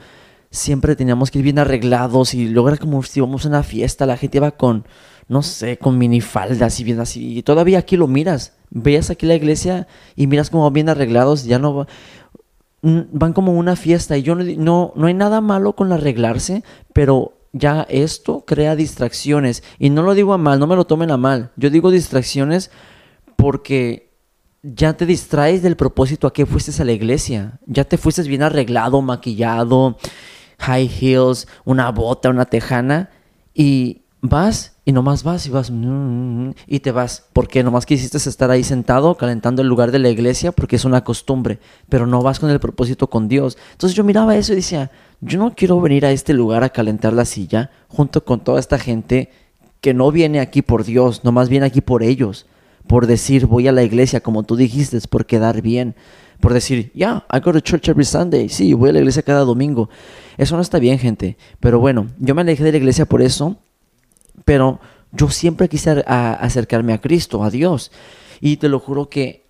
[0.51, 4.05] siempre teníamos que ir bien arreglados y luego era como si íbamos a una fiesta,
[4.05, 4.85] la gente iba con,
[5.31, 7.37] no sé, con minifaldas y bien así.
[7.37, 11.57] Y todavía aquí lo miras, veas aquí la iglesia y miras como bien arreglados, ya
[11.57, 11.87] no va-
[12.81, 17.33] van como una fiesta y yo no, no, no hay nada malo con arreglarse, pero
[17.53, 21.17] ya esto crea distracciones y no lo digo a mal, no me lo tomen a
[21.17, 22.69] mal, yo digo distracciones
[23.37, 24.11] porque
[24.63, 27.59] ya te distraes del propósito a que fuiste a la iglesia.
[27.65, 29.97] Ya te fuiste bien arreglado, maquillado,
[30.59, 33.09] high heels, una bota, una tejana
[33.55, 38.51] y vas y nomás vas y vas mm, y te vas porque nomás quisiste estar
[38.51, 42.41] ahí sentado calentando el lugar de la iglesia porque es una costumbre, pero no vas
[42.41, 43.57] con el propósito con Dios.
[43.71, 47.13] Entonces yo miraba eso y decía, yo no quiero venir a este lugar a calentar
[47.13, 49.31] la silla junto con toda esta gente
[49.79, 52.45] que no viene aquí por Dios, nomás viene aquí por ellos,
[52.85, 55.95] por decir voy a la iglesia como tú dijiste, por quedar bien,
[56.41, 59.45] por decir, ya, I go to church every Sunday, sí, voy a la iglesia cada
[59.45, 59.89] domingo.
[60.37, 61.37] Eso no está bien, gente.
[61.61, 63.57] Pero bueno, yo me alejé de la iglesia por eso,
[64.51, 64.81] pero
[65.13, 67.89] yo siempre quise acercarme a Cristo, a Dios.
[68.41, 69.45] Y te lo juro que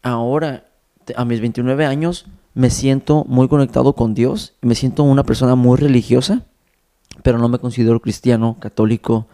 [0.00, 0.64] ahora,
[1.14, 2.24] a mis 29 años,
[2.54, 6.46] me siento muy conectado con Dios, me siento una persona muy religiosa,
[7.22, 9.26] pero no me considero cristiano, católico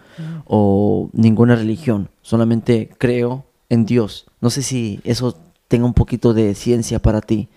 [0.44, 4.26] o ninguna religión, solamente creo en Dios.
[4.40, 5.38] No sé si eso
[5.68, 7.48] tenga un poquito de ciencia para ti,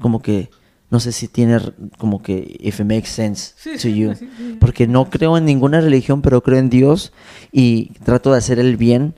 [0.00, 0.50] como que
[0.94, 1.58] no sé si tiene
[1.98, 4.12] como que if it makes sense to you
[4.60, 7.12] porque no creo en ninguna religión pero creo en Dios
[7.50, 9.16] y trato de hacer el bien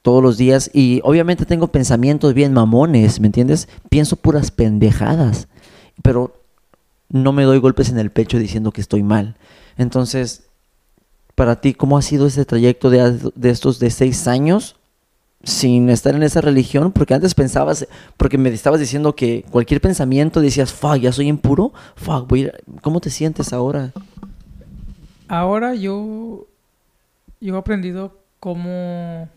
[0.00, 3.68] todos los días y obviamente tengo pensamientos bien mamones, ¿me entiendes?
[3.90, 5.48] Pienso puras pendejadas,
[6.02, 6.34] pero
[7.10, 9.36] no me doy golpes en el pecho diciendo que estoy mal.
[9.76, 10.44] Entonces,
[11.34, 14.76] para ti, ¿cómo ha sido ese trayecto de, de estos de seis años
[15.44, 17.86] sin estar en esa religión, porque antes pensabas,
[18.16, 23.00] porque me estabas diciendo que cualquier pensamiento decías, fuck, ya soy impuro, fuck, voy ¿cómo
[23.00, 23.92] te sientes ahora?
[25.28, 26.46] Ahora yo,
[27.40, 29.28] yo he aprendido cómo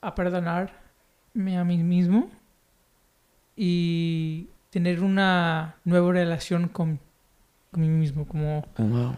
[0.00, 2.28] a perdonarme a mí mismo
[3.56, 6.98] y tener una nueva relación con,
[7.70, 8.64] con mí mismo, como...
[8.78, 9.16] Oh,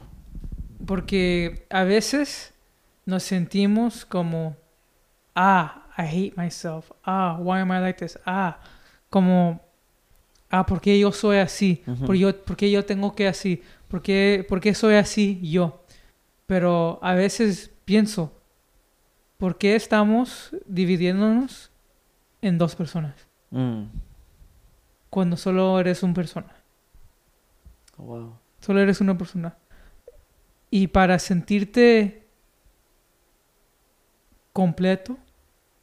[0.86, 2.52] porque a veces
[3.06, 4.56] nos sentimos como
[5.34, 8.58] ah, I hate myself, ah, why am I like this, ah,
[9.10, 9.60] como,
[10.50, 11.82] ah, ¿por qué yo soy así?
[12.06, 13.62] ¿Por, yo, ¿Por qué yo tengo que así?
[13.88, 15.84] ¿Por qué, ¿Por qué soy así yo?
[16.46, 18.32] Pero a veces pienso,
[19.38, 21.70] ¿por qué estamos dividiéndonos
[22.42, 23.28] en dos personas?
[23.50, 23.84] Mm.
[25.10, 26.54] Cuando solo eres una persona.
[27.96, 28.38] Oh, wow.
[28.60, 29.56] Solo eres una persona.
[30.70, 32.26] Y para sentirte
[34.52, 35.18] completo,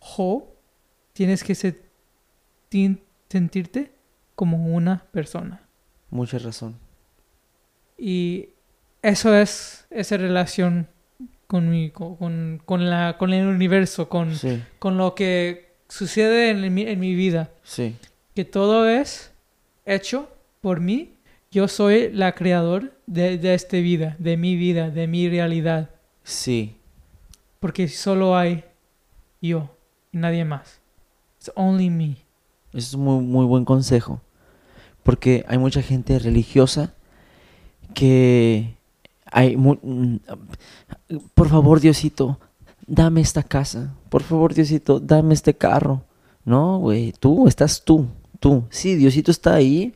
[0.02, 0.56] ho,
[1.14, 1.56] tienes que
[3.30, 3.92] sentirte
[4.36, 5.68] como una persona.
[6.10, 6.76] Mucha razón.
[7.98, 8.50] Y
[9.02, 10.88] eso es esa relación
[11.48, 14.34] con, mi, con, con, la, con el universo, con,
[14.80, 17.52] con lo que sucede en mi, en mi vida.
[17.64, 17.96] Sí.
[18.34, 19.32] Que todo es
[19.86, 20.30] hecho
[20.62, 21.16] por mí.
[21.52, 25.90] Yo soy la creador de, de esta vida, de mi vida, de mi realidad.
[26.24, 26.78] Sí.
[27.60, 28.64] Porque solo hay
[29.42, 29.76] yo
[30.12, 30.80] nadie más.
[31.38, 32.18] It's only me.
[32.74, 34.22] es muy, muy buen consejo.
[35.04, 36.94] Porque hay mucha gente religiosa
[37.94, 38.78] que
[39.26, 40.18] hay mm,
[41.34, 42.40] por favor Diosito,
[42.86, 43.96] dame esta casa.
[44.10, 46.04] Por favor Diosito, dame este carro.
[46.46, 48.08] No, güey, tú estás tú,
[48.40, 48.64] tú.
[48.70, 49.94] Sí, Diosito está ahí.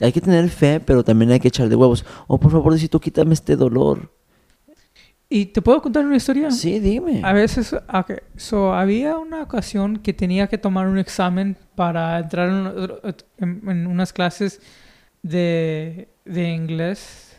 [0.00, 2.04] Hay que tener fe, pero también hay que echar de huevos.
[2.26, 4.10] O por favor Diosito, quítame este dolor.
[5.28, 6.50] ¿Y te puedo contar una historia?
[6.52, 7.20] Sí, dime.
[7.24, 8.18] A veces, okay.
[8.36, 12.48] so, había una ocasión que tenía que tomar un examen para entrar
[13.38, 14.60] en, unas clases
[15.22, 17.36] de, de inglés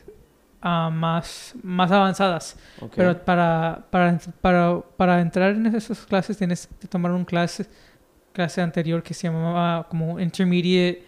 [0.64, 2.58] uh, más, más avanzadas.
[2.94, 7.66] Pero para, para, para, para, entrar en esas clases tienes que tomar una clase,
[8.34, 11.06] clase anterior que se llamaba como Intermediate,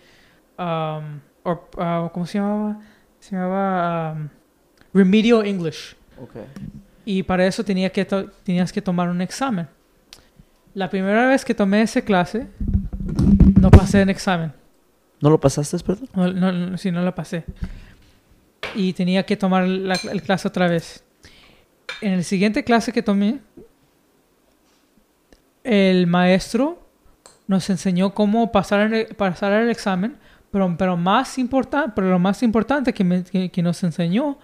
[0.57, 2.79] um, uh, ¿cómo se llamaba?
[3.19, 4.29] Se llamaba um,
[4.93, 5.98] Remedial English.
[7.05, 8.05] Y para eso tenía que
[8.43, 9.67] tenías que tomar un examen.
[10.73, 12.47] La primera vez que tomé esa clase,
[13.59, 14.53] no pasé en examen.
[15.21, 16.07] ¿No lo pasaste, perdón?
[16.13, 17.43] No, no, sí, no lo pasé.
[18.75, 21.03] Y tenía que tomar la, clase otra vez.
[22.01, 23.39] En la siguiente clase que tomé,
[25.63, 26.87] el maestro
[27.47, 30.17] nos enseñó cómo pasar el, pasar el examen,
[30.51, 31.35] pero, pero, más
[31.95, 34.37] pero lo más importante que, que nos enseñó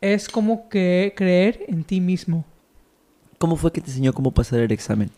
[0.00, 2.44] es como que creer en ti mismo.
[3.38, 5.10] ¿Cómo fue que te enseñó cómo pasar el examen?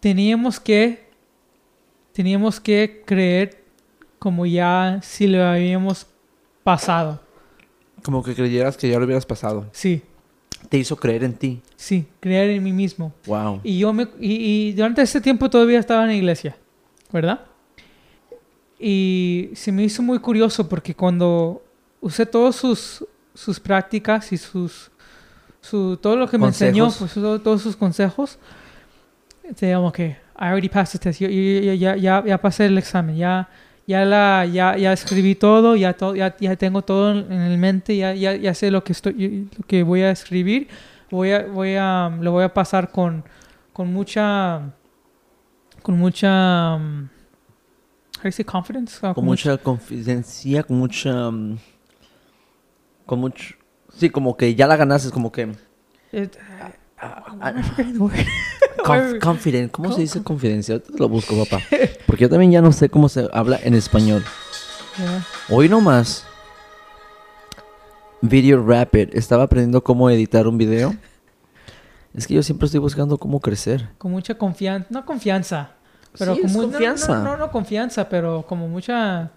[0.00, 1.10] Teníamos que
[2.12, 3.62] teníamos que creer
[4.18, 6.06] como ya si lo habíamos
[6.62, 7.20] pasado.
[8.02, 9.68] Como que creyeras que ya lo hubieras pasado.
[9.72, 10.02] Sí.
[10.68, 11.60] Te hizo creer en ti.
[11.76, 13.12] Sí, creer en mí mismo.
[13.26, 13.60] Wow.
[13.62, 16.56] Y yo me y, y durante ese tiempo todavía estaba en la iglesia,
[17.12, 17.40] ¿verdad?
[18.78, 21.62] Y se me hizo muy curioso porque cuando
[22.02, 24.90] usé todas sus, sus prácticas y sus,
[25.62, 26.98] su, todo lo que me enseñó, Consejos.
[26.98, 28.38] pues todo- todos sus consejos,
[29.56, 32.66] te digo que I already passed the test, yo, yo- yo- ya, ya, ya pasé
[32.66, 33.48] el examen, ya,
[33.86, 37.96] ya, la, ya, ya escribí todo, ya, todo ya, ya tengo todo en el mente,
[37.96, 40.68] ya, ya, ya sé lo que, estoy, lo que voy a escribir,
[41.10, 43.24] voy a, voy a, lo voy a pasar con,
[43.72, 44.72] con mucha,
[45.82, 47.08] con mucha, um,
[48.18, 48.98] how do you say confidence?
[49.02, 51.30] Ah, Con mucha confidencia, con mucha...
[51.30, 51.58] mm,
[53.06, 53.54] Con mucho...
[53.96, 55.52] Sí, como que ya la ganaste, como que...
[56.98, 57.52] Ah?
[58.84, 59.70] Conf- Why- confident.
[59.72, 60.80] ¿Cómo se dice confidencia?
[60.98, 61.62] Lo busco, papá.
[62.06, 64.24] Porque yo también ya no sé cómo se habla en español.
[64.98, 65.24] Yeah.
[65.50, 66.24] Hoy nomás.
[68.20, 69.10] Video Rapid.
[69.14, 70.94] Estaba aprendiendo cómo editar un video.
[72.14, 73.88] Es que yo siempre estoy buscando cómo crecer.
[73.96, 75.70] con mucha confianza, no confianza,
[76.18, 77.14] pero Sí, con es no- confianza.
[77.20, 79.30] No, no, no confianza, pero como mucha,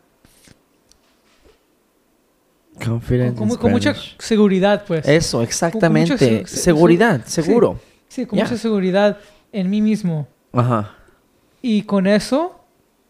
[2.83, 3.37] Confident.
[3.37, 5.07] con, con mucha seguridad, pues.
[5.07, 6.17] Eso, exactamente.
[6.17, 7.41] se- se- Seguridad, sí.
[7.41, 7.79] seguro.
[8.07, 8.43] sí, con ya.
[8.45, 9.17] mucha seguridad
[9.51, 10.27] en mí mismo.
[10.53, 10.95] Ajá.
[11.61, 12.59] Y con eso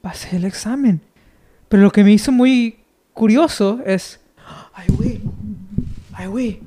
[0.01, 1.01] pasé el examen.
[1.69, 2.79] Pero lo que me hizo muy
[3.13, 4.19] curioso es,
[4.73, 5.21] ay, güey,
[6.13, 6.59] ay, güey,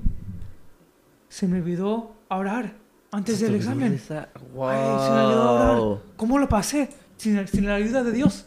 [1.29, 2.75] se me olvidó orar
[3.13, 3.93] antes del examen.
[3.93, 5.77] Ay, se me olvidó orar.
[5.79, 6.01] Wow.
[6.17, 6.89] ¿Cómo lo pasé?
[7.17, 8.47] Sin, sin la ayuda de Dios.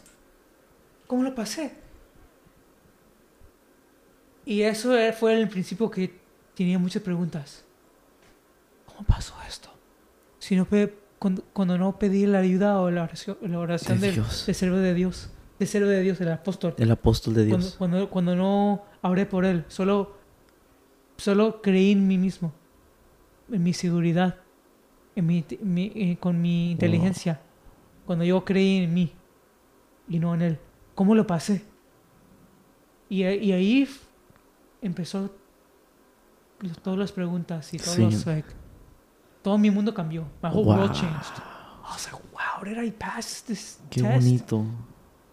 [1.06, 1.72] ¿Cómo lo pasé?
[4.44, 6.12] Y eso e- fue el principio que
[6.54, 7.64] tenía muchas preguntas.
[8.86, 9.70] ¿Cómo pasó esto?
[10.38, 10.66] Si no
[11.18, 14.44] cuando, cuando no pedí la ayuda o la oración, la oración De del, Dios.
[14.46, 16.74] del siervo de Dios, del siervo de Dios, el apóstol.
[16.78, 17.76] El apóstol de Dios.
[17.78, 20.16] cuando, cuando no oré por él, solo,
[21.16, 22.52] solo creí en mí mismo,
[23.52, 24.36] en mi seguridad,
[25.14, 27.40] en mi, mi- eh, con mi inteligencia.
[28.04, 29.12] Cuando yo creí en mí
[30.08, 30.58] y no en él.
[30.96, 31.64] ¿Cómo lo pasé?
[33.08, 33.88] Y, ahí
[34.82, 35.30] empezó
[36.82, 38.02] todas las preguntas y todos Sí.
[38.02, 38.48] los, like,
[39.42, 40.22] todo mi mundo cambió.
[40.42, 40.76] My whole Wow.
[40.78, 41.38] world changed.
[41.84, 44.14] I was like, wow, did I pass this Qué test?
[44.24, 44.64] bonito.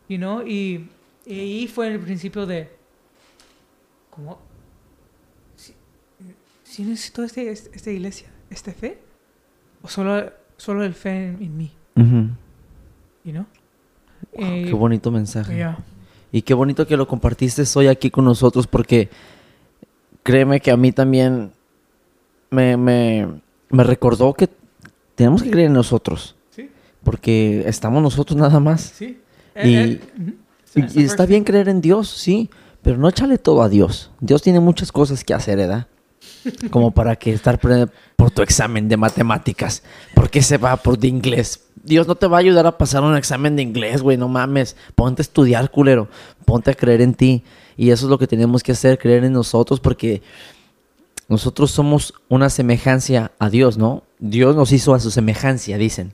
[0.08, 0.90] You know, y,
[1.28, 2.76] ahí fue el principio de
[4.10, 4.40] como
[5.56, 5.74] si,
[6.64, 9.00] si necesito este, este- esta iglesia, esta fe,
[9.84, 12.30] o solo, solo el fe en, en mí, Ujú.
[13.24, 13.46] you know?
[14.36, 15.56] Wow, Eh, qué bonito mensaje.
[15.56, 15.78] yeah.
[16.32, 19.10] Y qué bonito que lo compartiste hoy aquí con nosotros porque
[20.24, 21.52] créeme que a mí también
[22.52, 23.28] me, me,
[23.70, 24.50] me recordó que
[25.16, 26.70] tenemos que creer en nosotros Sí,
[27.04, 28.82] porque estamos nosotros nada más.
[28.96, 29.20] sí.
[29.56, 30.34] Y- Eh, eh.
[30.76, 32.50] Y, y está bien creer en Dios, sí,
[32.84, 34.12] pero no échale todo a Dios.
[34.20, 35.88] Dios tiene muchas cosas que hacer, ¿verdad?
[36.70, 39.82] Como para que estar por tu examen de matemáticas.
[40.14, 41.66] ¿Por qué se va por de inglés?
[41.84, 44.76] Dios no te va a ayudar a pasar un examen de inglés, güey, no mames.
[44.96, 46.08] Ponte a estudiar, culero.
[46.46, 47.44] Ponte a creer en ti.
[47.78, 50.22] Y eso es lo que tenemos que hacer, creer en nosotros, porque
[51.30, 54.04] nosotros somos una semejanza a Dios, ¿no?
[54.18, 56.14] Dios nos hizo a su semejanza, dicen.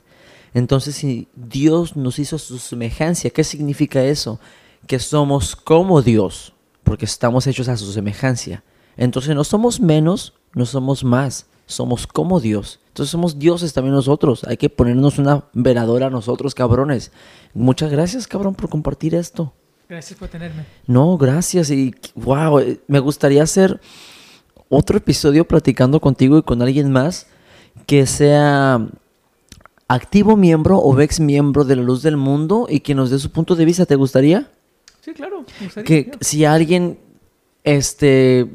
[0.54, 4.40] Entonces, si Dios nos hizo a su semejanza, ¿qué significa eso?
[4.88, 6.54] Que somos como Dios,
[6.84, 8.64] porque estamos hechos a su semejanza.
[8.96, 12.80] Entonces, no somos menos, no somos más, somos como Dios.
[12.96, 14.46] Entonces, somos dioses también nosotros.
[14.46, 17.12] Hay que ponernos una veladora a nosotros, cabrones.
[17.54, 19.52] Muchas gracias, cabrón, por compartir esto.
[19.90, 20.64] Gracias por tenerme.
[20.88, 21.72] No, gracias.
[21.72, 23.82] Y wow, eh, me gustaría hacer
[24.70, 27.28] otro episodio platicando contigo y con alguien más
[27.86, 28.88] que sea
[29.90, 33.30] activo miembro o ex miembro de la luz del mundo y que nos dé su
[33.30, 33.86] punto de vista.
[33.86, 34.50] ¿Te gustaría?
[35.02, 35.44] Sí, claro.
[35.60, 36.18] me gustaría, Que yeah.
[36.22, 36.98] si alguien
[37.66, 38.50] este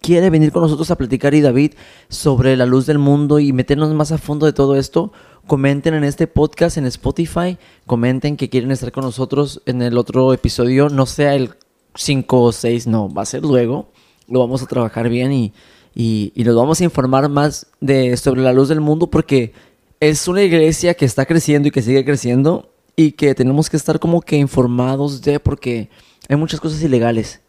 [0.00, 1.72] quiere venir con nosotros a platicar y David
[2.08, 5.12] sobre la luz del mundo y meternos más a fondo de todo esto,
[5.46, 10.32] comenten en este podcast en Spotify, comenten que quieren estar con nosotros en el otro
[10.32, 11.54] episodio, no sea el
[11.94, 13.90] 5 o 6, no, va a ser luego,
[14.28, 15.52] lo vamos a trabajar bien y,
[15.94, 19.52] y, y nos vamos a informar más de sobre la luz del mundo porque
[20.00, 23.98] es una iglesia que está creciendo y que sigue creciendo y que tenemos que estar
[23.98, 25.88] como que informados de porque
[26.28, 27.40] hay muchas cosas ilegales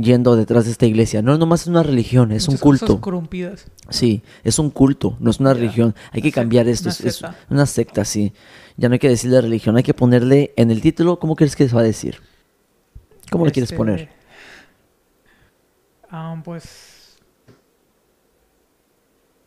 [0.00, 1.20] yendo detrás de esta iglesia.
[1.22, 3.00] No nomás es una religión, es un Muchas cosas culto.
[3.00, 3.66] corrompidas.
[3.90, 5.94] Sí, es un culto, no es una religión.
[6.12, 7.02] Hay que cambiar secta, esto.
[7.02, 8.32] una es, una secta, sí.
[8.76, 11.68] Ya no hay que decirle religión, hay que ponerle en el título, ¿cómo crees que
[11.68, 12.20] se va a decir?
[13.30, 14.08] ¿Cómo le quieres Este, poner?
[16.10, 17.18] ah, pues.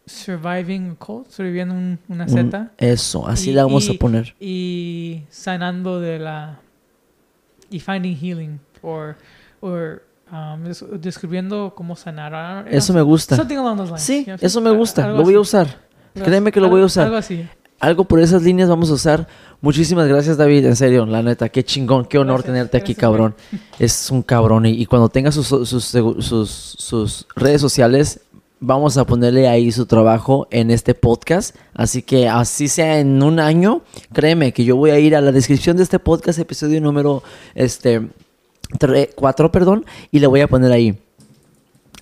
[0.06, 2.72] Surviving a cult, sobreviviendo un- una Un- secta.
[2.78, 4.36] eso, así Y- la vamos a poner.
[4.40, 6.60] Y sanando de la.
[7.70, 8.60] Y finding healing.
[8.82, 9.16] Or.
[9.62, 12.34] or um, des- describiendo cómo sanar.
[12.34, 13.36] Ah, Eso me gusta.
[13.36, 14.02] Something along those lines.
[14.04, 15.06] Sí, eso me gusta.
[15.06, 15.68] algo Lo voy a usar.
[16.14, 17.06] Créeme que lo voy a usar.
[17.06, 17.48] Algo así.
[17.80, 19.28] Algo por esas líneas vamos a usar.
[19.60, 20.66] Muchísimas gracias, David.
[20.66, 23.36] En serio, la neta, qué chingón, qué honor Gracias, tenerte aquí, gracias, cabrón.
[23.80, 24.66] Es un cabrón.
[24.68, 28.20] Y, y cuando tenga sus, sus, sus, sus redes sociales,
[28.60, 31.56] vamos a ponerle ahí su trabajo en este podcast.
[31.74, 33.82] Así que así sea en un año,
[34.14, 37.24] créeme que yo voy a ir a la descripción de este podcast, episodio número
[37.56, 38.08] este,
[39.16, 41.00] 4, perdón, y le voy a poner ahí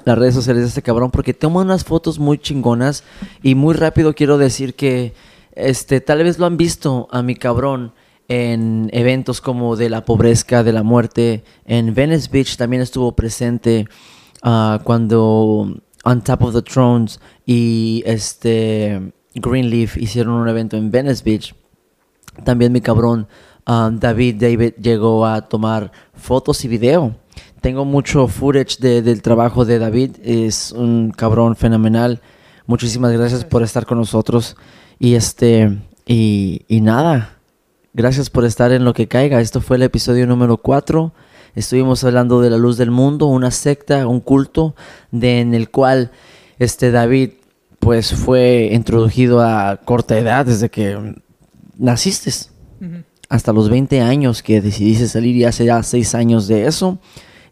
[0.06, 3.04] las redes sociales de este cabrón porque toma unas fotos muy chingonas
[3.44, 5.14] y muy rápido quiero decir que
[5.54, 7.94] este tal vez lo han visto a mi cabrón
[8.30, 11.44] en eventos como de la pobreza, de la muerte.
[11.66, 13.88] En Venice Beach también estuvo presente
[14.44, 21.24] ah, cuando On Top of the Thrones y este Greenleaf hicieron un evento en Venice
[21.24, 21.56] Beach.
[22.46, 23.28] También mi cabrón
[23.70, 27.16] ah, David David llegó a tomar fotos y video.
[27.62, 30.18] Tengo mucho footage del trabajo de David.
[30.24, 32.22] Es un cabrón fenomenal.
[32.66, 34.56] Muchísimas gracias por estar con nosotros.
[34.98, 37.38] Y este, y, y nada.
[37.94, 39.42] Gracias por estar en lo que caiga.
[39.42, 41.14] Esto fue el episodio número 4.
[41.56, 44.76] Estuvimos hablando de la luz del mundo, una secta, un culto,
[45.12, 46.12] de, en el cual
[46.60, 47.32] este David
[47.80, 51.16] pues fue introducido a corta edad desde que
[51.78, 52.32] naciste.
[53.30, 57.00] Hasta los 20 años que decidiste salir y hace ya 6 años de eso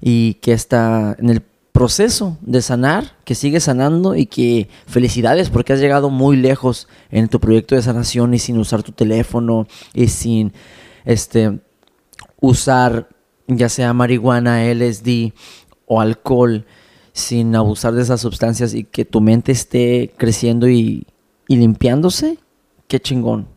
[0.02, 5.74] y que está en el proceso de sanar, que sigue sanando y que felicidades porque
[5.74, 10.08] has llegado muy lejos en tu proyecto de sanación y sin usar tu teléfono y
[10.08, 10.54] sin
[11.06, 11.60] este
[12.42, 13.10] usar
[13.48, 15.34] ya sea marihuana, LSD
[15.86, 16.66] o alcohol
[17.14, 21.08] sin abusar de esas sustancias y que tu mente esté creciendo y,
[21.48, 22.38] limpiándose,
[22.88, 23.48] qué chingón,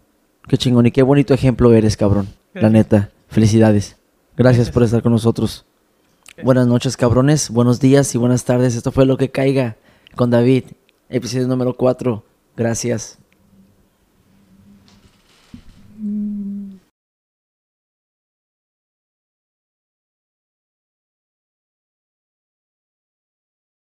[0.50, 2.26] Qué chingón y qué bonito ejemplo eres, cabrón.
[2.54, 3.10] La neta.
[3.28, 3.94] Felicidades.
[4.36, 5.64] Gracias por estar con nosotros.
[6.42, 7.50] Buenas noches, cabrones.
[7.50, 8.74] Buenos días y buenas tardes.
[8.74, 9.76] Esto fue Lo que Caiga
[10.16, 10.64] con David,
[11.08, 12.24] episodio número 4.
[12.56, 13.16] Gracias.